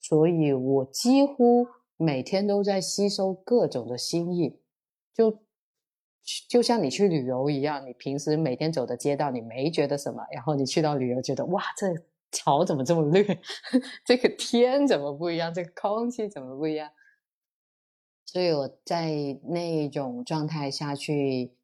[0.00, 1.66] 所以我几乎
[1.96, 4.60] 每天都在吸收各种的新意，
[5.12, 5.40] 就
[6.48, 11.86] 就像你去旅游一样，你平时每天走的街道你没觉得什么，然后你去到旅游觉得哇，这
[12.30, 13.26] 草怎么这么绿，
[14.04, 16.90] 这个天怎么不一样，这个空气怎么不一样。
[18.26, 19.10] 所以我在
[19.44, 21.56] 那种状态下去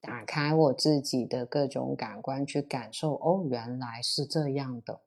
[0.00, 5.02] 打开我自己的各种感官，去感受哦，原来是这样的，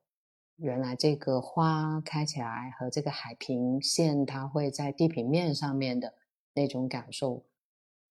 [0.56, 6.14] 原来这个花开起来和这个海平线它会在地平面上面的
[6.54, 7.44] 那种感受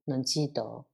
[0.07, 0.85] 能记得，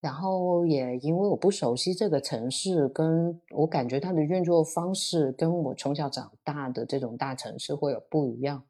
[0.00, 8.62] 然后也因为我不熟悉这个城市，跟我感觉它的运作方式跟我从小长大的这种大城市会有不一样。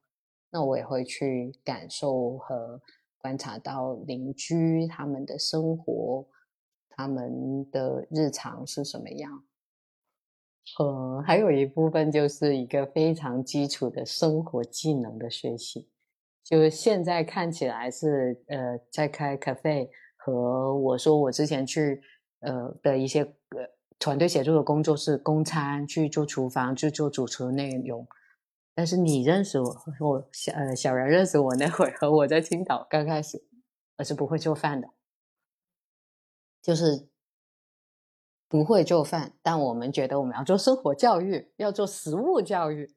[0.51, 2.81] 那我也会去感受和
[3.19, 6.27] 观察到邻居他们的生活，
[6.89, 9.45] 他们的日常是什么样。
[10.79, 15.89] 呃，还有一部分就是一个非常基础的生活技能的学习。
[16.43, 22.03] 就现在看起来是呃在开 cafe，和我说我之前去
[22.41, 23.69] 呃的一些呃
[23.99, 28.07] 团队协作的工作是供餐，去做厨房，去做主厨内容。
[28.75, 33.45] 但是你认识我，我小呃小然认识我那会儿，和我在青岛刚开始，
[33.99, 34.89] 我是不会做饭的，
[36.63, 37.09] 就是
[38.49, 39.35] 不会做饭。
[39.43, 42.95] 但我们觉得我们要做生活教育，要做食物教育。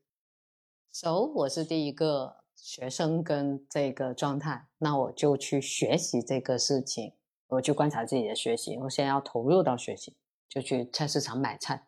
[0.93, 7.11] so, 我是第一个学生跟这个状态，那我就去学习这个事情，
[7.47, 8.77] 我去观察自己的学习。
[8.77, 10.15] 我现在要投入到学习，
[10.47, 11.85] 就去菜市场买菜，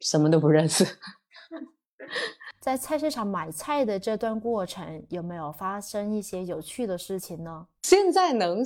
[0.00, 0.84] 什么都不认识。
[2.58, 7.68] 在菜市场买菜的这段过程，有没有发生一些有趣的事情呢？
[7.82, 8.64] 现在能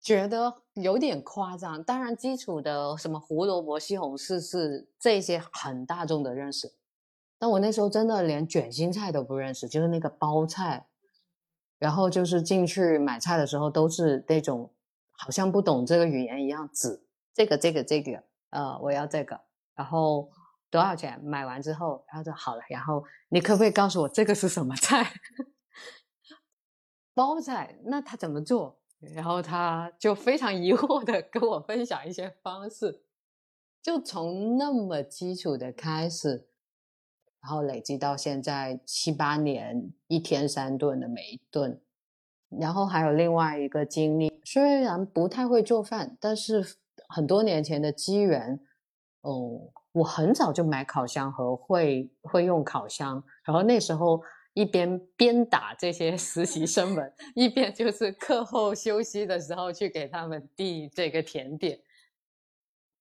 [0.00, 1.82] 觉得有点夸张。
[1.82, 6.72] 当然，基础的什么胡萝卜、西红柿是这些很大众的认识，
[7.40, 10.86] 但我那时候真的连卷心菜都不认识，就是那个包菜。
[11.78, 14.72] 然后就是进去买菜的时候，都是那种
[15.10, 17.02] 好像不懂这个语言一样，指
[17.34, 19.40] 这个、这个、这个，呃，我要这个，
[19.74, 20.30] 然后。
[20.72, 21.20] 多少钱？
[21.24, 22.62] 买完之后，然后就好了。
[22.68, 25.04] 然后你可不可以告诉我这个是什么菜？
[27.12, 27.76] 包菜？
[27.86, 28.78] 那他怎么做？
[29.00, 33.02] 然后他就非常疑惑的跟我分享一些方式。
[33.82, 36.48] 就从那么基础的开始，
[37.42, 41.80] 然后累积到现在七八年，一天三顿的每一顿。
[42.58, 46.76] 然后还有另外一个经历，虽然不太会做饭，但是
[47.08, 48.58] 很多年前的机缘，
[49.20, 54.20] 哦，我很早就买烤箱和会会用烤箱，然后那时候
[54.52, 61.78] 一边鞭打这些 实习生们，一边就是课后休息的时候去给他们递这个甜点。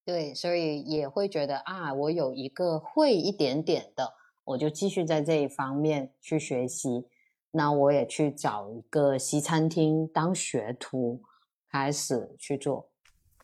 [0.05, 4.13] 对，所以也会觉得啊，我有一个会一点点的，
[4.49, 7.05] 我就继续在这一方面去学习。
[7.51, 11.21] 那我也去找一个西餐厅当学徒，
[11.71, 12.89] 开始去做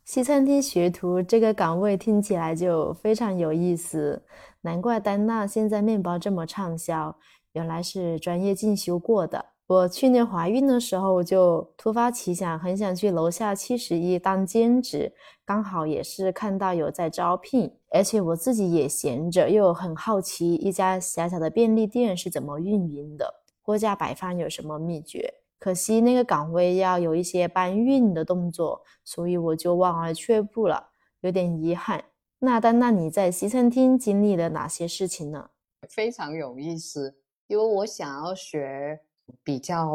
[0.03, 4.23] 西餐厅学徒这个岗位，听起来就非常有意思。
[4.61, 7.15] 难怪丹娜现在面包这么畅销，
[7.53, 9.53] 原来是专业进修过的。
[9.67, 15.11] 我去年怀孕的时候我就突发奇想，很想去楼下七十一当兼职，
[15.43, 23.41] 刚好也是看到有在招聘，而且我自己也闲着，又很好奇一家小小的便利店是怎么运营的。
[23.63, 25.33] 货架摆放有什么秘诀？
[25.57, 30.89] 可惜那个岗位要有一些搬运的动作，所以我就望而却步了，
[31.21, 32.03] 有点遗憾。
[32.37, 35.49] 那丹娜，你在西餐厅经历了哪些事情呢？
[35.89, 39.01] 非常有意思，因为我想要学
[39.43, 39.91] 比较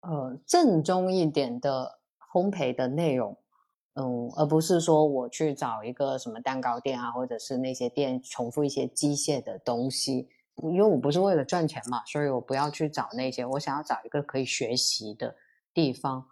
[0.00, 1.98] 呃正宗一点的
[2.32, 3.36] 烘焙的内容，
[3.94, 10.28] 嗯，而不是说我去找一个什么蛋糕店啊，或者是那些店重复一些机械的东西。
[10.60, 13.46] 因为我不是为了赚钱嘛，所以我不要去找那些。
[13.46, 15.36] 我想要找一个可以学习的
[15.72, 16.26] 地方。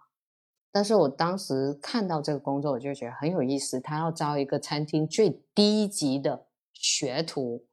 [0.69, 3.79] 但是我当时看到这个工作，我就觉得很有意思。
[3.79, 7.65] 他要招一个餐厅最低级的学徒，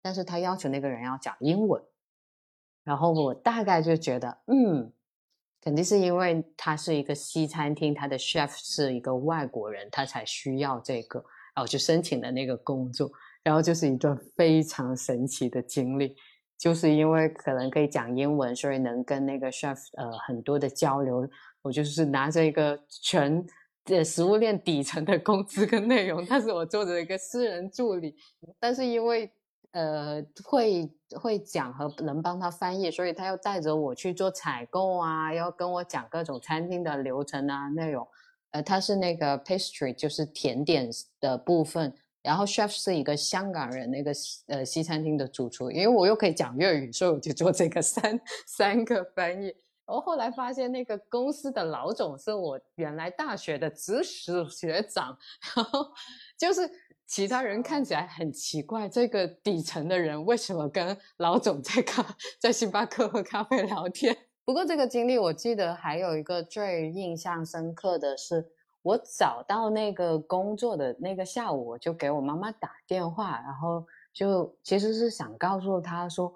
[0.00, 1.82] 但是他要求那个人要讲英文。
[2.86, 4.92] 然后我大概就觉得，嗯，
[5.60, 11.18] 肯定是因为他是一个西餐厅，他的 chef 是一个外国人，他才需要这个。
[11.52, 13.10] 然后就申请了那个工作。
[13.42, 16.14] 然后就是一段非常神奇的经历，
[16.56, 21.28] 就是因为可能可以讲英文，所以能跟那个 chef 呃很多的交流。
[21.62, 23.44] 我就是拿着一个全
[23.86, 28.14] 呃食物链底层的工资跟内容，但是我做着一个私人助理。
[28.60, 29.28] 但是因为
[29.76, 38.08] 呃会会讲和能帮他翻译，所以他要带着我去做采购啊，要跟我讲各种餐厅的流程啊内容。
[38.52, 40.88] 呃，他是那个 pastry，就是甜点
[41.20, 41.92] 的部分。
[42.22, 44.12] 然后 chef 是一个香港人，那个
[44.46, 49.54] 呃西餐厅的主厨，因为我又可以讲粤语，所以我就做这个三三个翻译。
[49.86, 55.16] 然后后来发现那个公司的老总是我原来大学的直属学长，
[55.54, 55.86] 然后
[56.36, 56.68] 就是
[57.06, 62.04] 其他人看起来很奇怪，这个底层的人为什么跟老总在咖
[62.40, 64.16] 在星巴克喝咖啡聊天？
[64.44, 68.52] 不过这个经历我记得还有一个最印象深刻的是。
[68.82, 76.32] 我找到那个工作的那个下午，我就给我妈妈打电话，然后就其实是想告诉她说：“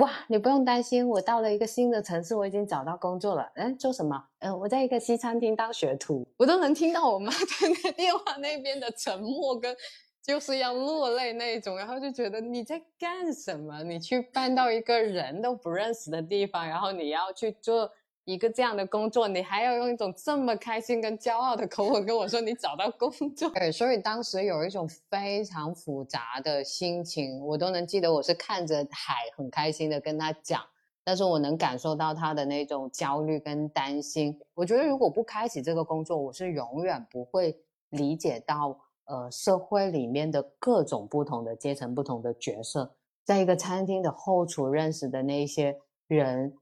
[0.00, 3.52] 哇，你不用担心，我到了一个新的城市，我已经找到工作了。
[3.56, 4.24] 嗯，做什么？
[4.38, 9.76] 嗯，我在一个西餐厅当学徒。”我都能听到我妈 在那电话那边的沉默跟
[10.22, 13.82] 就是要落泪那种，然后就觉得你在干什么？
[13.82, 17.90] 你去搬到一个人都不认识的地方，然后你要去做。
[18.24, 30.62] 一个这样的工作，你还要用一种这么开心跟骄傲的口吻跟我说你找到工作，对，所以当时有一种非常复杂的心情，我都能记得我是看着海很开心的跟他讲，
[31.02, 34.38] 但是我能感受到他的那种焦虑跟担心。
[34.54, 37.58] 我觉得如果不开启这个工作，我是永远不会
[37.90, 42.94] 理解到呃社会里面的各种不同的阶层、不同的角色，
[43.24, 46.56] 在一个餐厅的后厨认识的那些人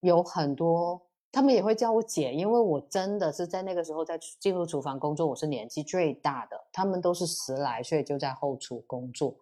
[0.00, 1.02] 有很多。
[1.32, 6.58] 他们也会叫我姐，因为我真的是在那个时候在进入厨房工作，我是年纪最大的。
[6.72, 9.36] 他们都是十来岁就在后厨工作，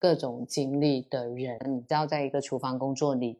[0.00, 3.38] 各种经历的人，你知道，在一个厨房工作，你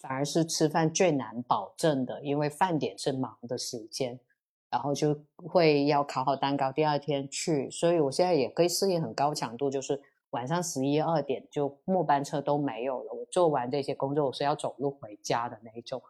[0.00, 4.20] 反而是吃饭最难保证的，因为饭点是忙的时间，
[4.72, 7.70] 然后就会要烤好蛋糕，第二天去。
[7.70, 10.00] 所以我现在也可以适应很高强度，就是
[10.30, 16.02] 晚上十一二点就末班车都没有了，我做完这些工作，我是要走路回家的那一种。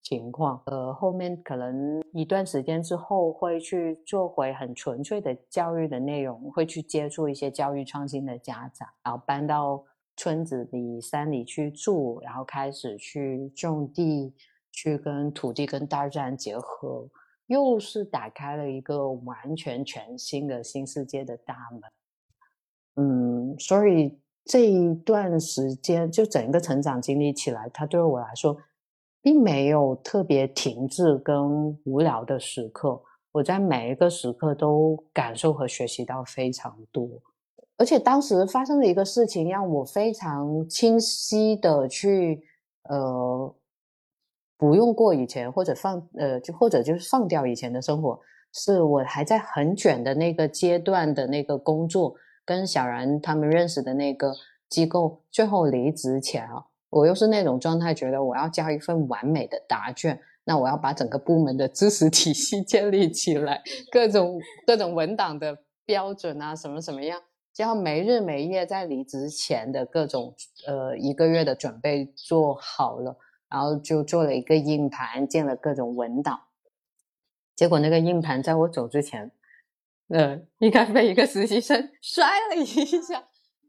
[0.00, 9.84] 情况，呃，后面可能一段时间之后会去做回很纯粹的教育的内容，会去接触一些教育创新的家长，然后搬到
[10.16, 14.32] 村子里、山里去住，然后开始去种地，
[14.72, 17.06] 去跟土地跟大自然结合，
[17.48, 21.82] 又是打开了一个完全全新的新世界的大门。
[22.94, 28.56] 嗯，所以这一段时间就整个成长经历起来，它对我来说。
[29.20, 37.06] 并没有特别停滞跟无聊的时刻，我在每一个时刻都感受和学习到非常多。
[37.76, 42.40] 而且当时发生的一个事情，让我非常清晰的去
[42.84, 43.54] 呃，
[44.58, 48.20] 不用过以前或者放呃，就或者就是放掉以前的生活，
[48.52, 54.34] 是我还在很卷的那个阶段的那个工作，跟小然他们认识的那个
[54.68, 60.20] 机构，最后离职前啊，我又是那种状态，觉得我要交一份完美的答卷。
[60.44, 67.20] 那我要把整个部门的知识体系 建立起来，各种各种文档的标准啊，什么什么样，
[67.52, 70.34] 就要没日没夜在离职前的各种
[70.66, 73.14] 呃一个月的准备做好了，
[73.48, 76.40] 然后就做了一个硬盘，建了各种文档。
[77.56, 79.32] 结果那个硬盘在我走之前，
[80.08, 83.24] 呃，应该被一个实习生 摔了一下，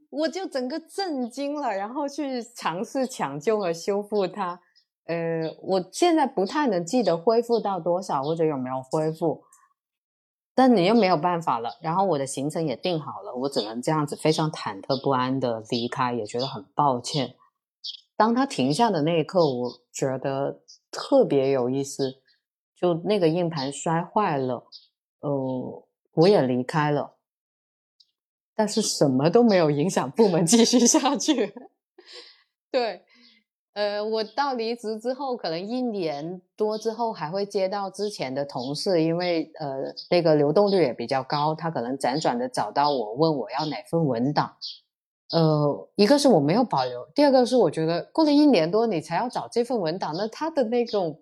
[0.09, 4.61] 我就整个震惊了，然后去尝试抢救和修复它。
[5.05, 9.43] 呃，我现在不太能记得恢复到多少或者有没有恢复，
[10.53, 11.79] 但你又没有办法了。
[11.81, 17.33] 然后我的行程也定好了，我只能这样子非常忐忑不安的离开，也觉得很抱歉。
[18.19, 20.59] 当他停下的那一刻，我觉得
[20.91, 22.21] 特别有意思。
[22.75, 24.67] 就那个硬盘摔坏了，
[25.21, 27.15] 呃，我也离开了，
[28.53, 31.53] 但是什么都没有影响部门继续下去。
[32.69, 33.05] 对。
[33.73, 44.57] 呃，我到离职之后，可能一年多之后还会接到之前的同事，因为呃那个流动率也比较高，他可能辗转的找到我，问我要哪份文档。
[45.31, 51.21] 呃，一个是我没有保留，第二个是我觉得过了一年多你才要找这份文档，那它的那种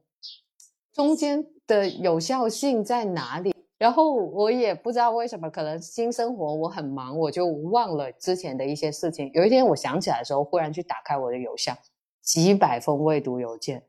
[0.94, 3.54] 中间的有效性在哪里？
[3.78, 9.30] 然后我也不知道为什么，可能新生活我很忙，我就忘了之前的一些事情。
[9.34, 11.78] 有一天我想起来的时候，忽然去打开我的邮箱。
[12.24, 13.86] 几百封未读邮件，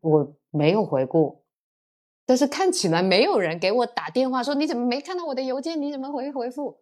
[0.00, 1.42] 我没有回顾，
[2.24, 5.82] 但是看起来没有人给我打电话说你怎么没看到我的邮件？
[5.82, 6.78] 你怎么回回复？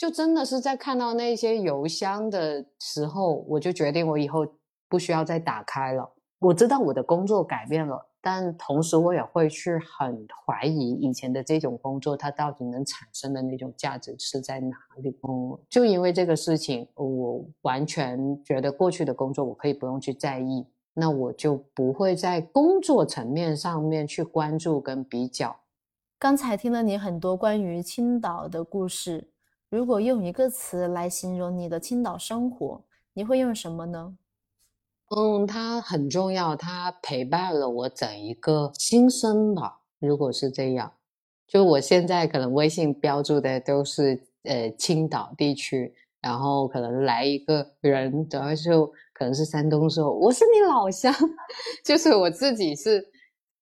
[0.00, 4.46] 就真的是在看到那些邮箱的时候，我就决定我以后
[4.88, 6.10] 不需要再打开了。
[6.38, 8.06] 我知道我的工作改变了。
[8.22, 15.10] 但同时，我也会去很怀疑以前的这种工作，它到底能产生的那种价值是在哪里？
[15.22, 25.60] 嗯，就因为这个事情，我完全觉得过去的工作我可以不用去在意，那我就不会在工作层面上面去关注跟比较。
[26.18, 29.28] 刚才听了你很多关于青岛的故事，
[29.70, 34.16] 如果用一个词来形容你的青岛生活，你会用什么呢？
[35.16, 39.82] 嗯，它很重要，它陪伴了我整一个新生吧。
[40.00, 40.92] 如果是这样，
[41.46, 51.14] 就我现在可能微信标注的都是呃青岛地区，然后可能来一个人，主要就可能是山东说我是你老乡，
[51.84, 53.06] 就是我自己是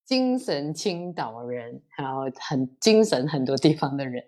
[0.05, 4.23] 精神青岛人，然后很精神很多地方的人。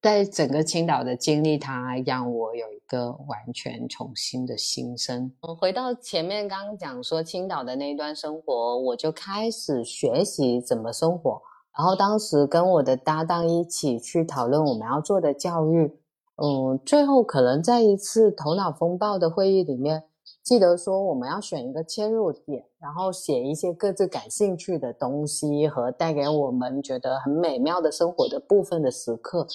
[0.00, 5.32] 在整个青岛的经历，它让我有一个完全重新的新生。
[5.42, 11.42] 嗯，回到前面刚刚讲说青岛的那一段生活，我就开始学习怎么生活。
[11.76, 15.98] 然后当时跟我的搭档一起去讨论我们要做的教育。
[16.36, 20.04] 嗯，最后可能在一次头脑风暴的会议里面。
[20.50, 29.46] 记得说我们要选一个切入点，然后写一些各自感兴趣的东西和带给我们觉得很美妙的生活的部分的时刻。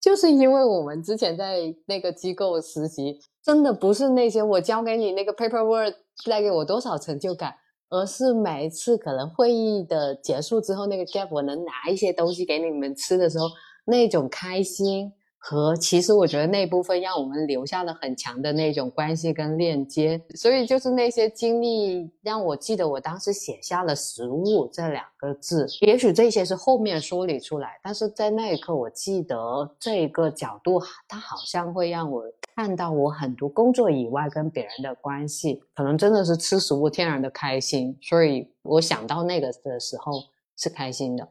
[0.00, 5.94] 就是因为我们之前在那个机构实习，真的不是那些我交给你那个 paperwork
[6.28, 7.54] 带给我多少成就感，
[7.88, 13.46] 而是每一次可能会议的结束之后，那个 gap 我能拿一些东西给你们吃的时候，
[13.84, 15.12] 那种开心。
[15.42, 25.66] 和其实我觉得那部分让我们留下了很强的那种关系跟链接，所以就是那些经历让我记得我当时写下了“食物”这两个字。
[25.80, 30.78] 也许这些是后面梳理出来，但是在那一刻，我记得这个角度，
[31.08, 32.22] 它好像会让我
[32.54, 37.96] 看到我很多工作以外跟别人的关系，可能真的是吃食物天然的开心。
[38.02, 40.12] 所以我想到那个的时候
[40.58, 41.26] 是开心的。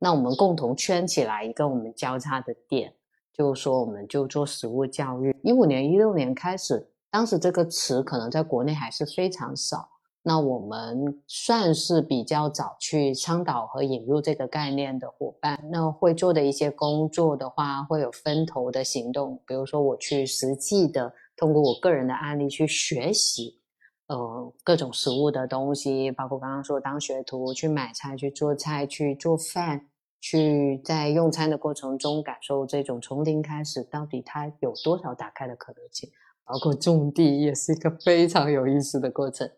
[0.00, 2.92] 那我们共同圈起来一个我们交叉的点。
[3.32, 9.88] 就说我们就做食物教育，一五年、一六年开始，当时这个词可能在国内还是非常少。
[10.24, 15.58] 那我们算是比较早去倡导和引入这个概念的伙伴。
[15.68, 23.58] 那会做的一些工作的话，会有分头的行动，比如说我去实际的通过我个人的案例去学习，
[24.06, 29.88] 呃，各种食物的东西，包括刚刚说当学徒去买菜、去做菜、去做饭。
[30.22, 36.08] 去在用餐的过程中感受这种从零开始到底它有多少打开的可能性，
[36.44, 39.50] 包括种地也是一个非常有意思的过程。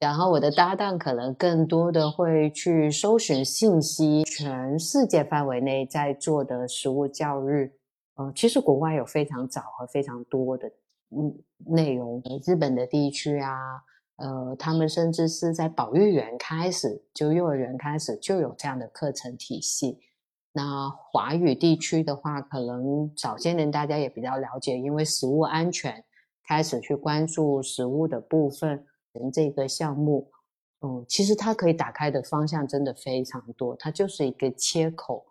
[0.00, 7.70] 然后我的搭档可能更多的会去搜寻信息，全世界范围内在做的食物教育，
[8.16, 10.66] 呃，其实国外有非常早和非常多的
[11.10, 11.34] 嗯
[11.66, 13.52] 内容，日本的地区啊，
[14.16, 19.98] 呃，他们甚至是在保育园开始，就幼儿园开始就有这样的课程体系。
[20.56, 26.02] 那华语地区的话，可能早些年大家也比较了解，因为食物安全
[26.48, 28.86] 开始去关注食物的部分，
[29.30, 30.30] 这个项目，
[30.80, 35.26] 嗯，其实它可以打开的方向真的非常多，它就是一个切口。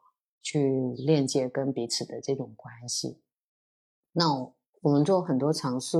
[0.48, 3.20] 去链接跟彼此的这种关系。
[4.12, 4.32] 那
[4.82, 5.98] 我们做很多尝试，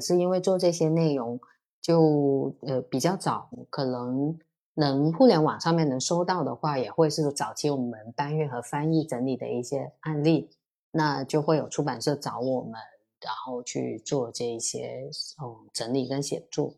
[0.00, 1.38] 是因为做这些内容
[1.82, 4.38] 就呃比较早，可能
[4.78, 10.48] 能互联网上面能收到的话，也会是早期我们搬运和翻译整理的一些案例，
[10.92, 12.74] 那就会有出版社找我们，
[13.20, 15.10] 然后去做这一些
[15.42, 16.72] 嗯整理跟写作。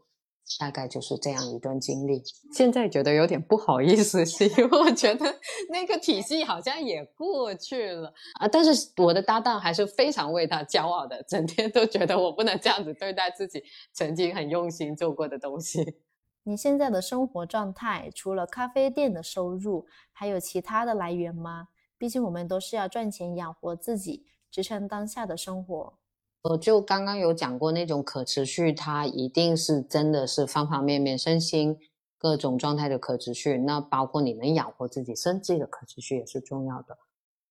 [0.59, 2.25] 大概就是这样一段经历。
[2.53, 5.25] 现在觉得有点不好意思， 是因为我觉得
[5.71, 8.49] 那个体系好像也过去了啊。
[8.49, 16.01] 但是我的搭档还是非常为他骄傲的，整天都觉得我不能这样子对待自己曾经很用心做过的东西。
[16.45, 21.69] 你现在的生活状态，除了咖啡店的收入，还有其他的来源吗？
[21.99, 25.95] 毕竟我们都是要赚钱养活自己，支撑当下的生活。
[26.43, 31.77] 我就刚刚有讲过，那种可持续，它一定是真的是方方面面、身心
[32.17, 33.59] 各种状态的可持续。
[33.59, 36.97] 那包括你能养活自己生计的可持续也是重要的。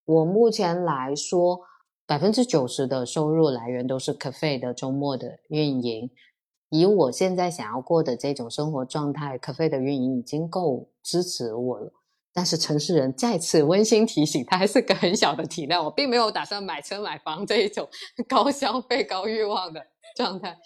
[0.06, 1.62] 我目前来说，
[2.08, 6.10] 百分之九十的收入来源都是 cafe 的周末的运营。
[6.70, 11.92] 以我现在想要过的这种生活状态，cafe 的运营已经够支持我了。
[12.32, 15.84] 但是城市人再次温馨提醒，他还是个很小的体量。
[15.84, 17.88] 我并没有打算买车买房这一种
[18.30, 19.84] 高消费、高欲望的
[20.16, 20.58] 状态。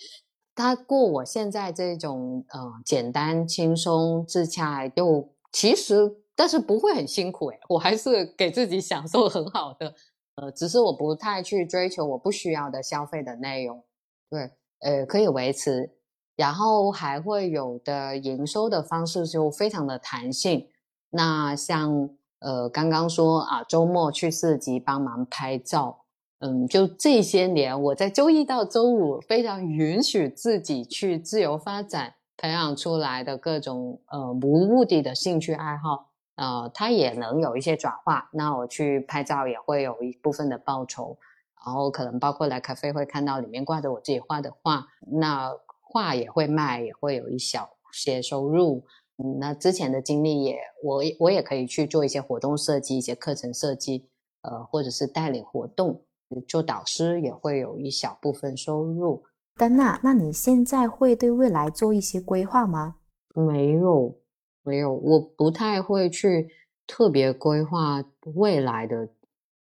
[0.53, 9.95] 他过我现在这种呃简单、轻松、自洽，又其实但是不会很辛苦诶我还是给自己享受很好的。
[10.35, 13.83] 呃，只是我不太去追求我不需要的消费的内容。
[14.29, 14.51] 对，
[14.83, 15.89] 呃，可以维持，
[16.35, 20.67] 然后还会有的营收的方式就非常的弹性。
[21.09, 22.09] 那像
[22.39, 26.03] 呃刚刚说啊，周末去市集帮忙拍照，
[26.39, 38.27] 嗯，就这些年我在周一到周五非常允许自己去自由发展，培养出来的各种呃无目的的兴趣爱好，呃，它也能有一些转化。
[38.33, 41.17] 那我去拍照也会有一部分的报酬，
[41.65, 45.51] 然后可能包括来咖啡会看到里面挂着我自己画的画，那
[45.81, 48.83] 画也会卖，也会有一小些收入。
[49.17, 54.09] 嗯，那之前的经历也，我我也可以去做一些活动设计、一些课程设计，
[54.41, 56.03] 呃，或者是带领活动，
[56.47, 59.23] 做导师也会有一小部分收入。
[59.55, 62.95] 丹娜，那你现在会对未来做一些规划吗？
[63.35, 64.17] 没有，
[64.63, 66.49] 没有，我不太会去
[66.87, 68.03] 特别规划
[68.33, 69.09] 未来的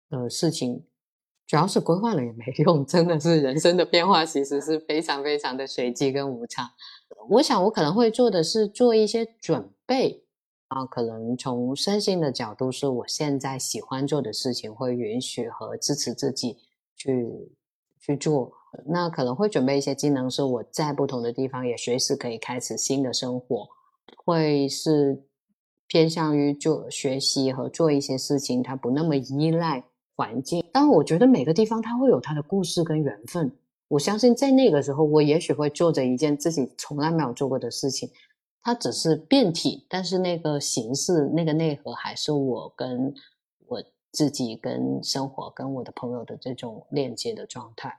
[0.10, 0.84] 呃事情，
[1.48, 6.70] 主要是规划了也没用，真的是人生的变化其实是非常非常的随机跟无常。
[7.30, 10.26] 我想，我可能会做的是做一些准备
[10.68, 16.58] 啊，可能从身心的角度，是我现在喜欢做的事情，会允许和支持自己
[16.98, 17.50] 去
[18.02, 18.52] 去做。
[18.86, 23.70] 那可能会准备一些技能，是我在不同的地方也随时可以开始新的生活，
[24.26, 25.24] 会是
[25.88, 29.86] 偏向于做学习和做一些事情，它不那么依赖
[30.18, 30.65] 环境。
[30.74, 33.49] 但我觉得每个地方它会有它的故事跟缘分。
[33.88, 38.09] 我相信在那个时候，我也许会做着一件自己从来没有做过的事情，
[38.61, 43.13] 它只是变体，但是那个形式、那个内核还是我跟
[43.65, 47.97] 我自己、跟生活、跟我的朋友的这种链接的状态。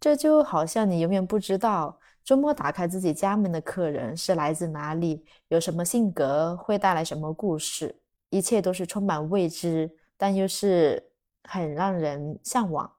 [0.00, 7.94] 这就好像你永远不知道周末打开自己家门的客人是来自哪里，有什么性格，会带来什么故事，
[8.30, 11.11] 一切都是充满未知，但又是
[11.44, 12.96] 很让人向往。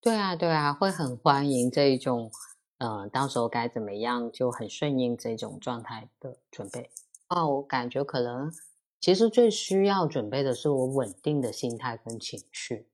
[0.00, 2.30] 对啊，对啊，会很欢迎这一种，
[2.78, 6.90] 呃，到时候该怎么样就很顺应这种状态的准备。
[7.28, 8.52] 哦，我感觉可能
[9.00, 12.88] 其实最需要准备的是我稳定的心态跟情绪。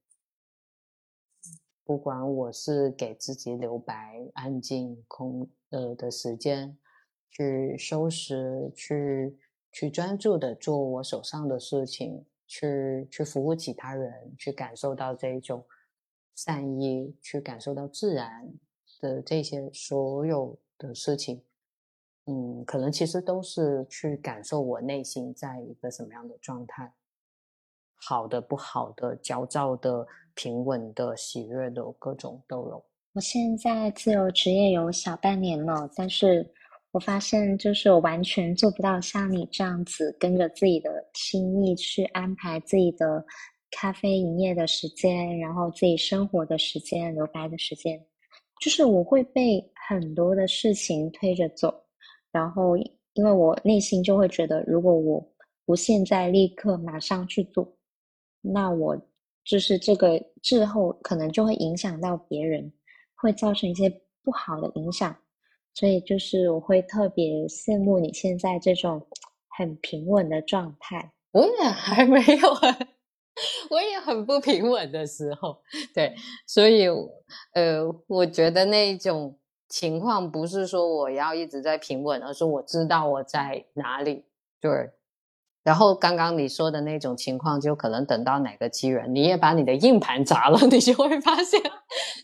[1.85, 3.93] 不管我是给自己留白、
[4.33, 6.77] 安静、空呃的时间，
[7.29, 9.37] 去收拾、去
[9.71, 15.65] 去专注的做我手上的事情，去去服务其他人，去感受到这一种。
[16.35, 18.51] 善意去感受到自然
[18.99, 21.43] 的这些所有的事情，
[22.25, 26.91] 嗯，可能其实都是去感受我内心在一个什么样的状态，
[27.93, 32.83] 好的、不好的、焦躁的、平稳的、喜悦的，各种都有。
[33.13, 36.51] 我现在自由职业有小半年了，但是
[36.93, 43.25] 我发现就是我完全做不到像你这样子跟着自己的心意去安排自己的。
[43.75, 47.99] 咖啡营业的时间，然后自己生活的时间、留白的时间，
[48.61, 51.73] 就是我会被很多的事情推着走，
[52.31, 55.27] 然后因为我内心就会觉得，如果我
[55.65, 57.67] 不现在立刻马上去做，
[58.41, 58.95] 那我
[59.43, 62.71] 就是这个滞后可能就会影响到别人，
[63.15, 63.89] 会造成一些
[64.21, 65.17] 不好的影响，
[65.73, 69.07] 所以就是我会特别羡慕你现在这种
[69.49, 71.11] 很平稳的状态。
[71.31, 72.87] 我也还没有很，
[73.71, 75.61] 我也很不平稳的时候，
[75.93, 76.15] 对，
[76.45, 76.87] 所以
[77.53, 84.25] 呃，我觉得那种情况不是说我要一直在平稳，而是我知道我在哪里，
[84.61, 84.91] 对。
[85.63, 91.61] 然后刚刚你说的那种情况，就可能等到哪个机缘，你也把你的硬盘砸了， 你就会发现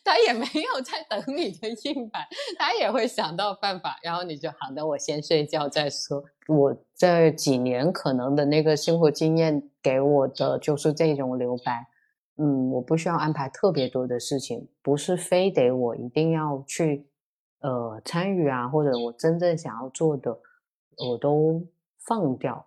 [0.04, 2.22] 他也没有在等你的硬盘，
[2.58, 3.96] 他也会想到办法。
[4.04, 6.24] 然后你就好的，我先睡觉再说。
[6.48, 11.88] 我这几年可能的那个生活经验给我的就是这种留白。
[12.42, 17.06] 嗯，我不需要安排特别多的事情，不是非得我一定要去
[17.62, 20.40] 呃参与啊，或者我真正想要做的，
[20.98, 21.66] 我都
[21.98, 22.66] 放掉。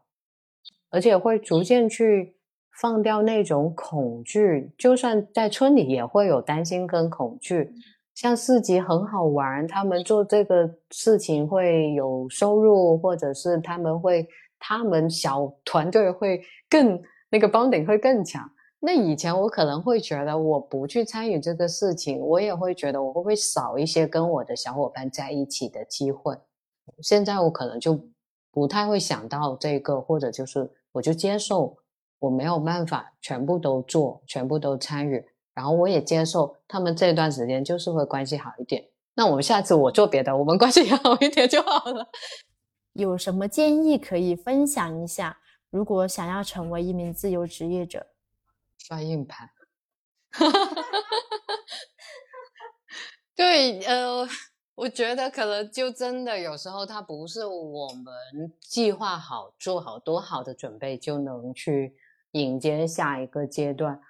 [0.93, 2.37] 而且会逐渐去
[2.81, 7.73] 放掉那种恐惧，就算在村里也会有担心跟恐惧。
[8.15, 14.29] 像四级很好玩，他们做这个事情会有收入，或者是他们会
[14.59, 18.47] 他们小团队会更那个 bonding 会更强。
[18.81, 26.37] 那以前我可能会觉得我不去参与这个事情，我也会觉得我会不会少一些跟我的小伙伴在一起的机会。
[27.01, 27.99] 现在我可能就
[28.51, 30.71] 不太会想到这个，或者就是。
[30.93, 31.79] 我就接受
[32.19, 38.91] 我没有办法全部都做，全部都参与，然后我也接受他们这段时间就是会关系好一点。
[39.15, 42.09] 那我们下次我做别的，我们关系也 好一点就好了。
[42.93, 45.39] 有什么建议可以分享一下？
[45.71, 48.07] 如果想要成为一名自由职业者，
[48.79, 49.51] 刷硬盘。
[53.35, 54.29] 对，呃。
[54.83, 61.95] 我觉得可能就真的有时候，它不是我们计划好、做好多好的准备就能去
[62.33, 64.01] 迎接下一个阶段。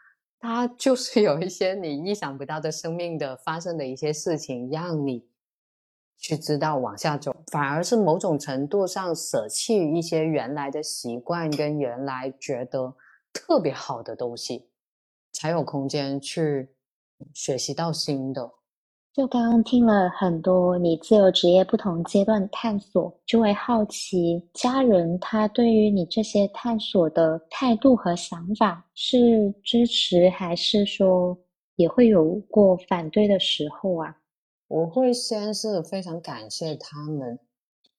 [0.40, 5.28] 它就是有一些你意想不到的生命的发生的一些事情，让你
[6.16, 12.96] 去知道往下走，反而是某种程度上舍弃一些原来的习惯跟原来觉得
[13.30, 14.70] 特别好的东西，
[15.32, 16.74] 才有空间去
[17.34, 18.50] 学习到新的。
[19.14, 31.38] 就刚刚听了很多你自由职业不同阶段的探索，就会好奇家人他对于你这些探索的态度和想法是支持，还是说
[31.76, 34.16] 也会有过反对的时候啊？
[34.68, 37.38] 我会先是非常感谢他们，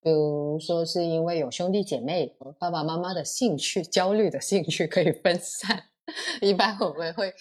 [0.02, 5.84] 比如说是因为有兄弟姐妹，爸爸妈妈的兴趣、焦虑的兴趣可以分散，
[6.42, 7.32] 一般我们会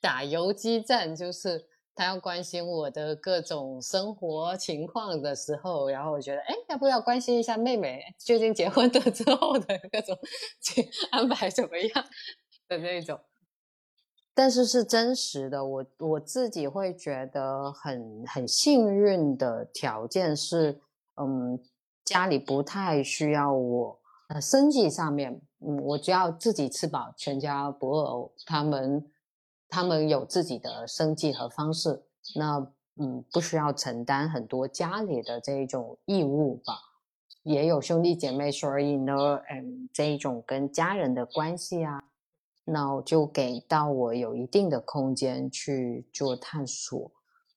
[0.00, 1.69] 打游击战，就是。
[2.00, 10.18] 他要关心我的各种生活情况的时候，然后我觉得，哎，要不要关心一下妹妹最近结婚的之后的各种
[11.10, 12.04] 安排怎么样
[12.68, 13.20] 的那种？
[14.32, 20.80] 但是是真实的，我我自己会觉得很很幸运的条件是，
[21.20, 21.62] 嗯，
[22.02, 29.04] 家里不太需要我，呃，生计上面，嗯，我只要自己吃饱，全家不饿，他们。
[29.70, 32.02] 他们有自己的生计和方式，
[32.34, 32.58] 那
[32.96, 36.74] 嗯，不需要承担很多家里的这种义务吧。
[37.42, 39.14] 也有兄弟姐妹，所以呢，
[39.50, 42.02] 嗯，这一种跟家人的关系啊，
[42.64, 47.10] 那就给到我有一定的空间去做探索。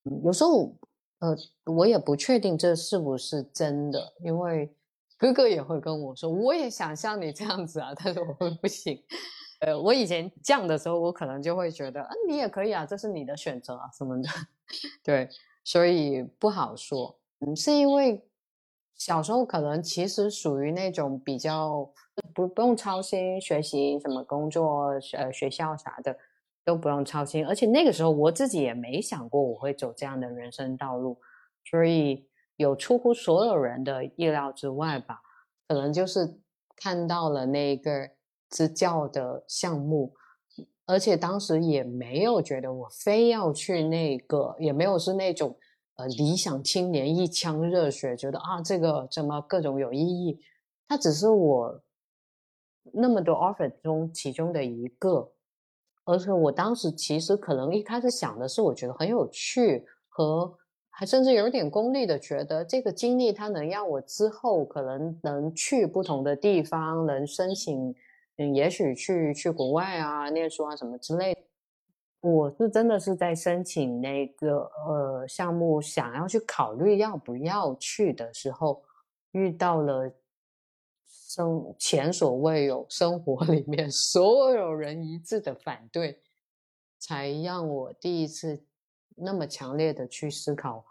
[0.05, 0.73] 嗯，有时候，
[1.19, 1.35] 呃，
[1.65, 4.73] 我也不确定这是不是真的，因为
[5.17, 8.97] 哥哥也会跟我说，我也想像你这样子啊，但是我会不行。
[9.65, 14.27] 呃，我以前降的时候，我可能就会觉得，嗯，你也可以啊，这是你的选择啊，什么的，
[15.01, 15.29] 对，
[15.63, 17.17] 所以不好说。
[17.39, 18.21] 嗯，是因为
[18.95, 21.89] 小时候可能其实属于那种比较
[22.33, 26.13] 不不用操心学习什么工作，呃，学校啥的
[26.65, 31.17] 都不用操心，而且那个时候我自己也没想过我会走这样的人生道路，
[31.63, 35.21] 所以有出乎所有人的意料之外吧，
[35.69, 36.37] 可能就是
[36.75, 38.09] 看到了那个。
[38.53, 40.13] 支教的项目，
[40.85, 45.57] 而且当时也没有觉得我非要去那个，也没有是那种
[45.95, 50.39] 呃理想青年一腔热血，觉得啊这个怎么各种有意义。
[50.87, 51.81] 它只是我
[52.91, 55.31] 那么多 offer 中其中的一个，
[56.05, 60.55] 而且我当时其实可能一开始想的是，我觉得很有趣，和
[60.91, 67.95] 还甚至有点功利的觉得这个经历它能让我之后可能能去不同的地方，能申请。
[68.37, 71.37] 嗯，也许去去国外啊念书啊什么之类。
[72.21, 78.81] 我是真的是在申请那个呃项目，想要去考虑要不要去的时候，
[79.33, 80.09] 遇到了
[81.05, 86.21] 生前所未有生活里面 所有人一致的反对，
[86.97, 88.63] 才让我第一次
[89.15, 90.85] 那么强烈的去思考，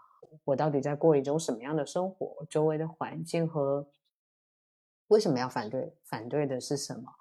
[0.45, 3.89] 我到底在过一种什么样的生活，周围的环境和
[5.07, 7.11] 为什么要反对，反对的是什么。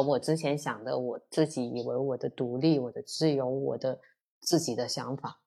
[0.00, 3.98] 我之前想的，我自己以为我的独立、我的自由、我的
[4.40, 5.40] 自己的想法，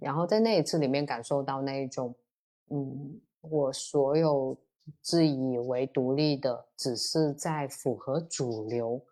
[0.00, 2.14] 然后在那一次里面感受到那一种，
[2.70, 4.56] 嗯，我所有
[5.00, 9.04] 自以为独立的，只是在符合主流、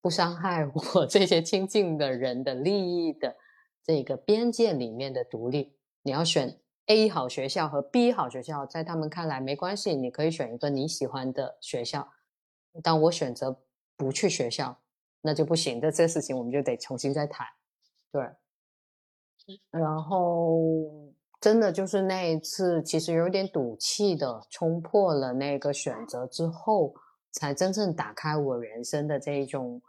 [0.00, 3.36] 不伤害我 这些亲近的人的利益的
[3.82, 5.76] 这个边界里面的独立。
[6.02, 12.08] 你要选 A 好学校和 B 好学校，在他们看来没关系，你可以选一个你喜欢的学校。
[12.82, 13.62] 但我选择。
[13.96, 14.78] 不去学校，
[15.22, 15.80] 那就不行。
[15.80, 17.46] 这这事情我们就得重新再谈。
[18.12, 18.24] 对，
[19.70, 26.94] 然后真的就是那一次，其实有点赌气的冲破了那个选择之后，
[27.32, 29.82] 才真正打开我人生的这一种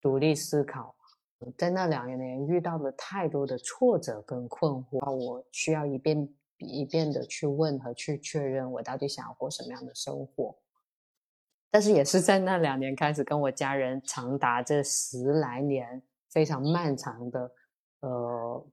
[0.00, 0.94] 独立思考。
[1.56, 6.28] 在那两年遇到了太多的挫折跟困惑，我需要一遍
[6.58, 10.58] 一遍的去问和去确认，我到底想要过什么样的生活。
[11.70, 17.50] 但是也是在那两年开始，跟我家人长达这十来年非常漫长的
[18.00, 18.66] 呃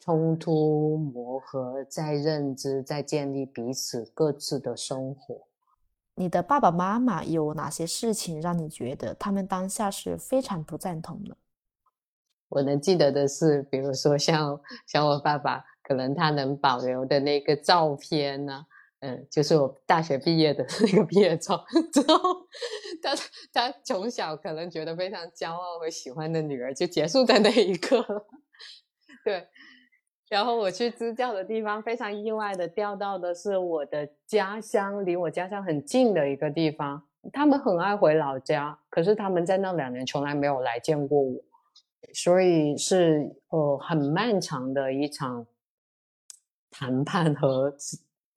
[0.00, 5.46] 冲突磨合，在认知，在建立彼此各自的生活。
[6.14, 11.36] 你的爸爸妈妈有哪些事情让你觉得他们当下是非常不赞同的？
[12.48, 18.64] 我能记得的是，比如说像像我爸爸，可能他能保留的那个照片呢。
[19.00, 22.18] 嗯，就是我大学毕业的那个毕业照之后，
[23.00, 23.14] 他
[23.52, 28.26] 他从小可能觉得非常骄傲和喜欢的女儿就结束在那一刻了，
[29.24, 29.46] 对。
[30.28, 37.02] 然后我去支教的地方，非常意外的调到的是我的家乡，离我家乡很近的一个地方。
[37.32, 41.40] 他们很爱回老家，可是他们在那两年从来没有来见过我，
[42.12, 45.46] 所以是呃很漫长的一场
[46.68, 47.74] 谈判和。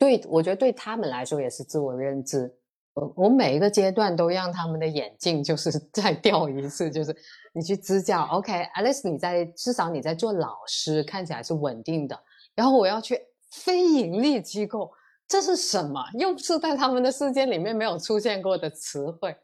[0.02, 2.52] 对，我觉得对他们来说也是自我认知。
[2.93, 7.16] 我我每一个阶段都让他们的眼镜就是 再掉一次，就是
[7.54, 12.20] 你去支教，OK，Alice，你在至少你在做老师，看起来是稳定的。
[12.56, 13.16] 然后我要去
[13.52, 14.91] 非盈利机构，
[15.28, 16.04] 这是什么？
[16.18, 19.36] 又是在他们的世界里面没有出现过的词汇。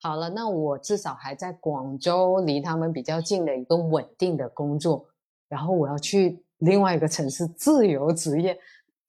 [0.00, 5.04] 好了，那我至少还在广州，离他们比较近的一个稳定的工作。
[5.48, 8.56] 然后我要去另外一个城市自由职业。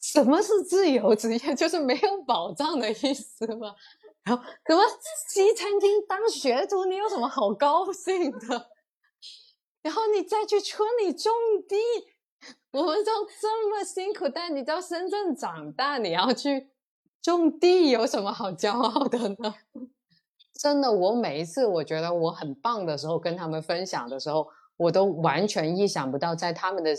[0.02, 1.40] 什么是自由职业？
[1.56, 3.76] 就是没有保障的意思吗？
[4.24, 4.84] 然后怎么
[5.30, 6.86] 西餐厅当学徒？
[6.86, 8.70] 你有什么好高兴的？
[9.82, 11.32] 然后你再去村里种
[11.68, 11.76] 地，
[12.72, 16.70] 我们都这么辛苦，但你到深圳长大，你要去
[17.22, 19.56] 种地，有什么好骄傲的呢？
[20.60, 26.94] 真的，我每一次我觉得我很棒的时候，跟他们分享的时候，我都完全意想不到，在他们的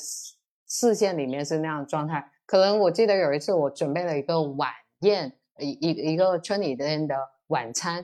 [0.67, 2.33] 视线里面是那样的状态。
[2.49, 4.71] 可能我记得有一次，我准备了一个晚
[5.01, 7.15] 宴，一一一个村里边的
[7.49, 8.03] 晚餐，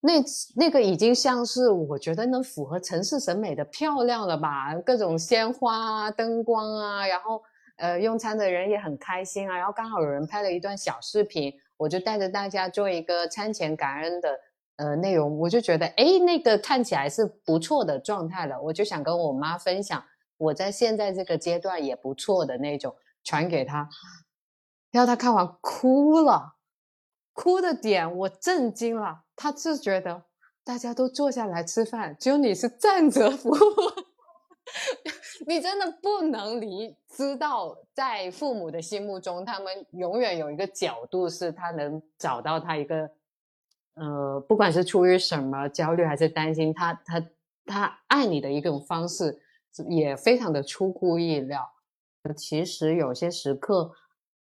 [0.00, 0.14] 那
[0.56, 7.40] 那个已经像是我觉得能符合城市审美的漂亮了吧，各种鲜花啊、灯光啊，然后
[7.76, 14.40] 呃用餐的人也很开心啊，然后刚好有人拍了一段小视频，我就带着大家做一个餐前感恩的
[14.78, 20.02] 呃内容，我就觉得哎那个看起来是不错的状态了，我就想跟我妈分享，
[20.36, 22.92] 我在现在这个阶段也不错的那种。
[23.24, 23.88] 传给他，
[24.90, 26.56] 然后他看完哭了，
[27.32, 29.24] 哭的点我震惊了。
[29.36, 30.24] 他是觉得
[30.64, 33.54] 大家都坐下来吃饭，只有你是站着服务。
[35.46, 43.10] 你真的不能离知道，在父母的心目中，他们永远有一个角度，是他能找到他一个，
[43.94, 47.24] 呃，不管是出于什么焦虑还是担心，他他
[47.64, 49.40] 他爱你的一种方式，
[49.88, 51.70] 也非常的出乎意料。
[52.34, 53.92] 其实有些时刻，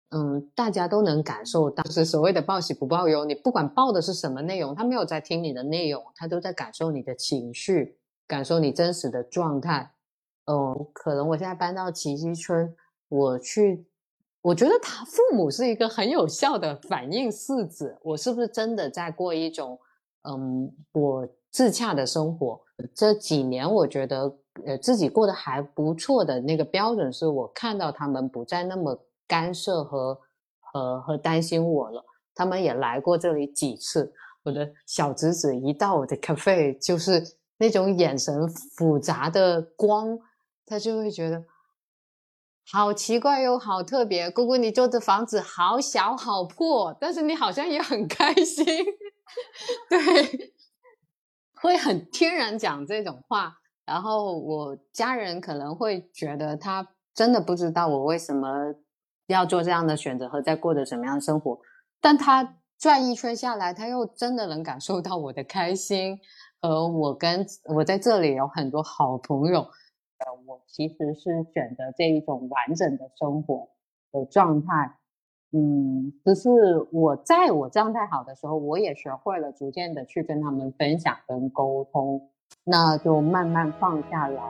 [0.09, 3.23] 嗯，大家都能感受到，就是所谓的报喜不报忧。
[3.25, 9.93] 你不管报的是什么内容，他没有在听你的内容，他都在感受你的情绪，感受你真实的状态。
[10.45, 12.75] 嗯，可能我现在搬到奇迹村，
[13.07, 13.85] 我去，
[14.41, 17.97] 我觉得他父母是一个很有效的反应式子。
[18.03, 19.79] 我是不是真的在过一种，
[20.29, 22.61] 嗯，我自洽的生活？
[22.93, 24.37] 这几年，我觉得。
[24.65, 30.19] 呃，自己过得还不错的那个标准，是我看到他们不再那么干涉和
[30.59, 32.03] 和和担心我了。
[32.35, 40.19] 他们也来过这里几次，我的小侄子一到我的 cafe，就是那种眼神复杂的光，
[40.65, 41.45] 他就会觉得
[42.71, 44.29] 好奇怪又好特别。
[44.29, 48.65] 姑姑，你住的房子好小好破，但是你好像也很开心，
[49.89, 50.53] 对，
[51.61, 53.60] 会很天然讲这种话。
[53.91, 58.73] 然后我家人可能会觉得他真的不知道我为什么
[59.27, 61.59] 要做这样的选择和在过着什么样的生活，
[61.99, 66.17] 但他转一圈下来，他又真的能感受到我的开心，
[66.61, 69.59] 和我跟我在这里有很多好朋友。
[69.59, 73.67] 呃，我其实是选择这一种完整的生活
[74.13, 74.95] 的状态。
[75.51, 76.49] 嗯，只是
[76.93, 82.30] 我在我状态好的时候，我也学会了逐渐的去跟他们分享跟沟通。
[82.63, 84.41] 那就慢慢放下来。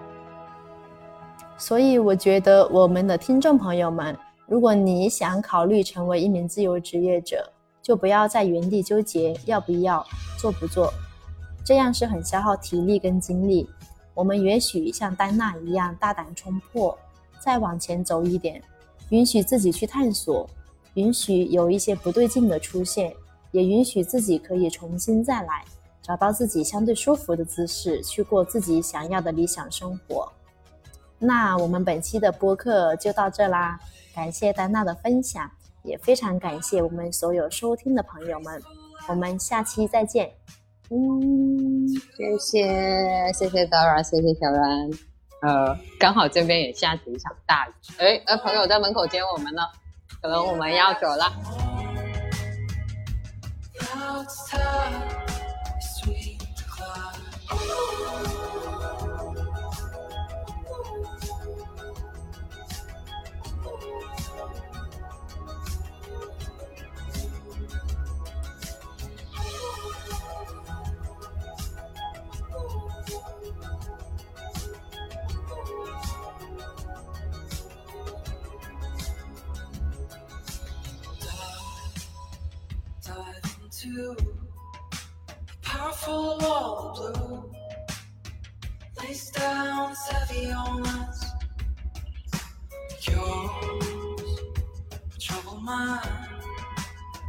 [1.57, 10.05] 所以我觉得，我们的听众朋友们，如果你想考虑成为一名自由职业者，就不要在原地纠结要不要
[10.39, 10.91] 做不做，
[11.63, 13.69] 这样是很消耗体力跟精力。
[14.13, 16.97] 我们也许像丹娜一样大胆冲破，
[17.39, 18.61] 再往前走一点，
[19.09, 20.49] 允许自己去探索，
[20.95, 23.13] 允许有一些不对劲的出现，
[23.51, 25.63] 也允许自己可以重新再来。
[26.01, 30.31] 找到自己相对舒服的姿势，去过自己想要的理想生活。
[31.19, 33.79] 那我们本期的播客就到这啦，
[34.15, 35.49] 感谢丹娜的分享，
[35.83, 38.61] 也非常感谢我们所有收听的朋友们。
[39.07, 40.31] 我们下期再见。
[40.89, 41.87] 嗯，
[42.17, 44.89] 谢谢谢谢 Dora，谢谢小兰。
[45.41, 47.71] 呃，刚好这边也下起一场大雨。
[47.97, 49.61] 哎，呃，朋友在门口接我们呢，
[50.21, 51.31] 可能我们要走了。
[83.81, 84.15] too
[85.81, 87.51] a powerful wall of blue.
[89.01, 91.25] Lays down its heavy on us.
[93.07, 94.39] Yours,
[95.19, 95.99] trouble mine,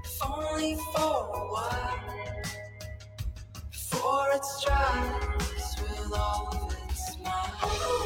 [0.04, 1.98] if only for a while.
[3.70, 8.02] Before it strikes with all of its might.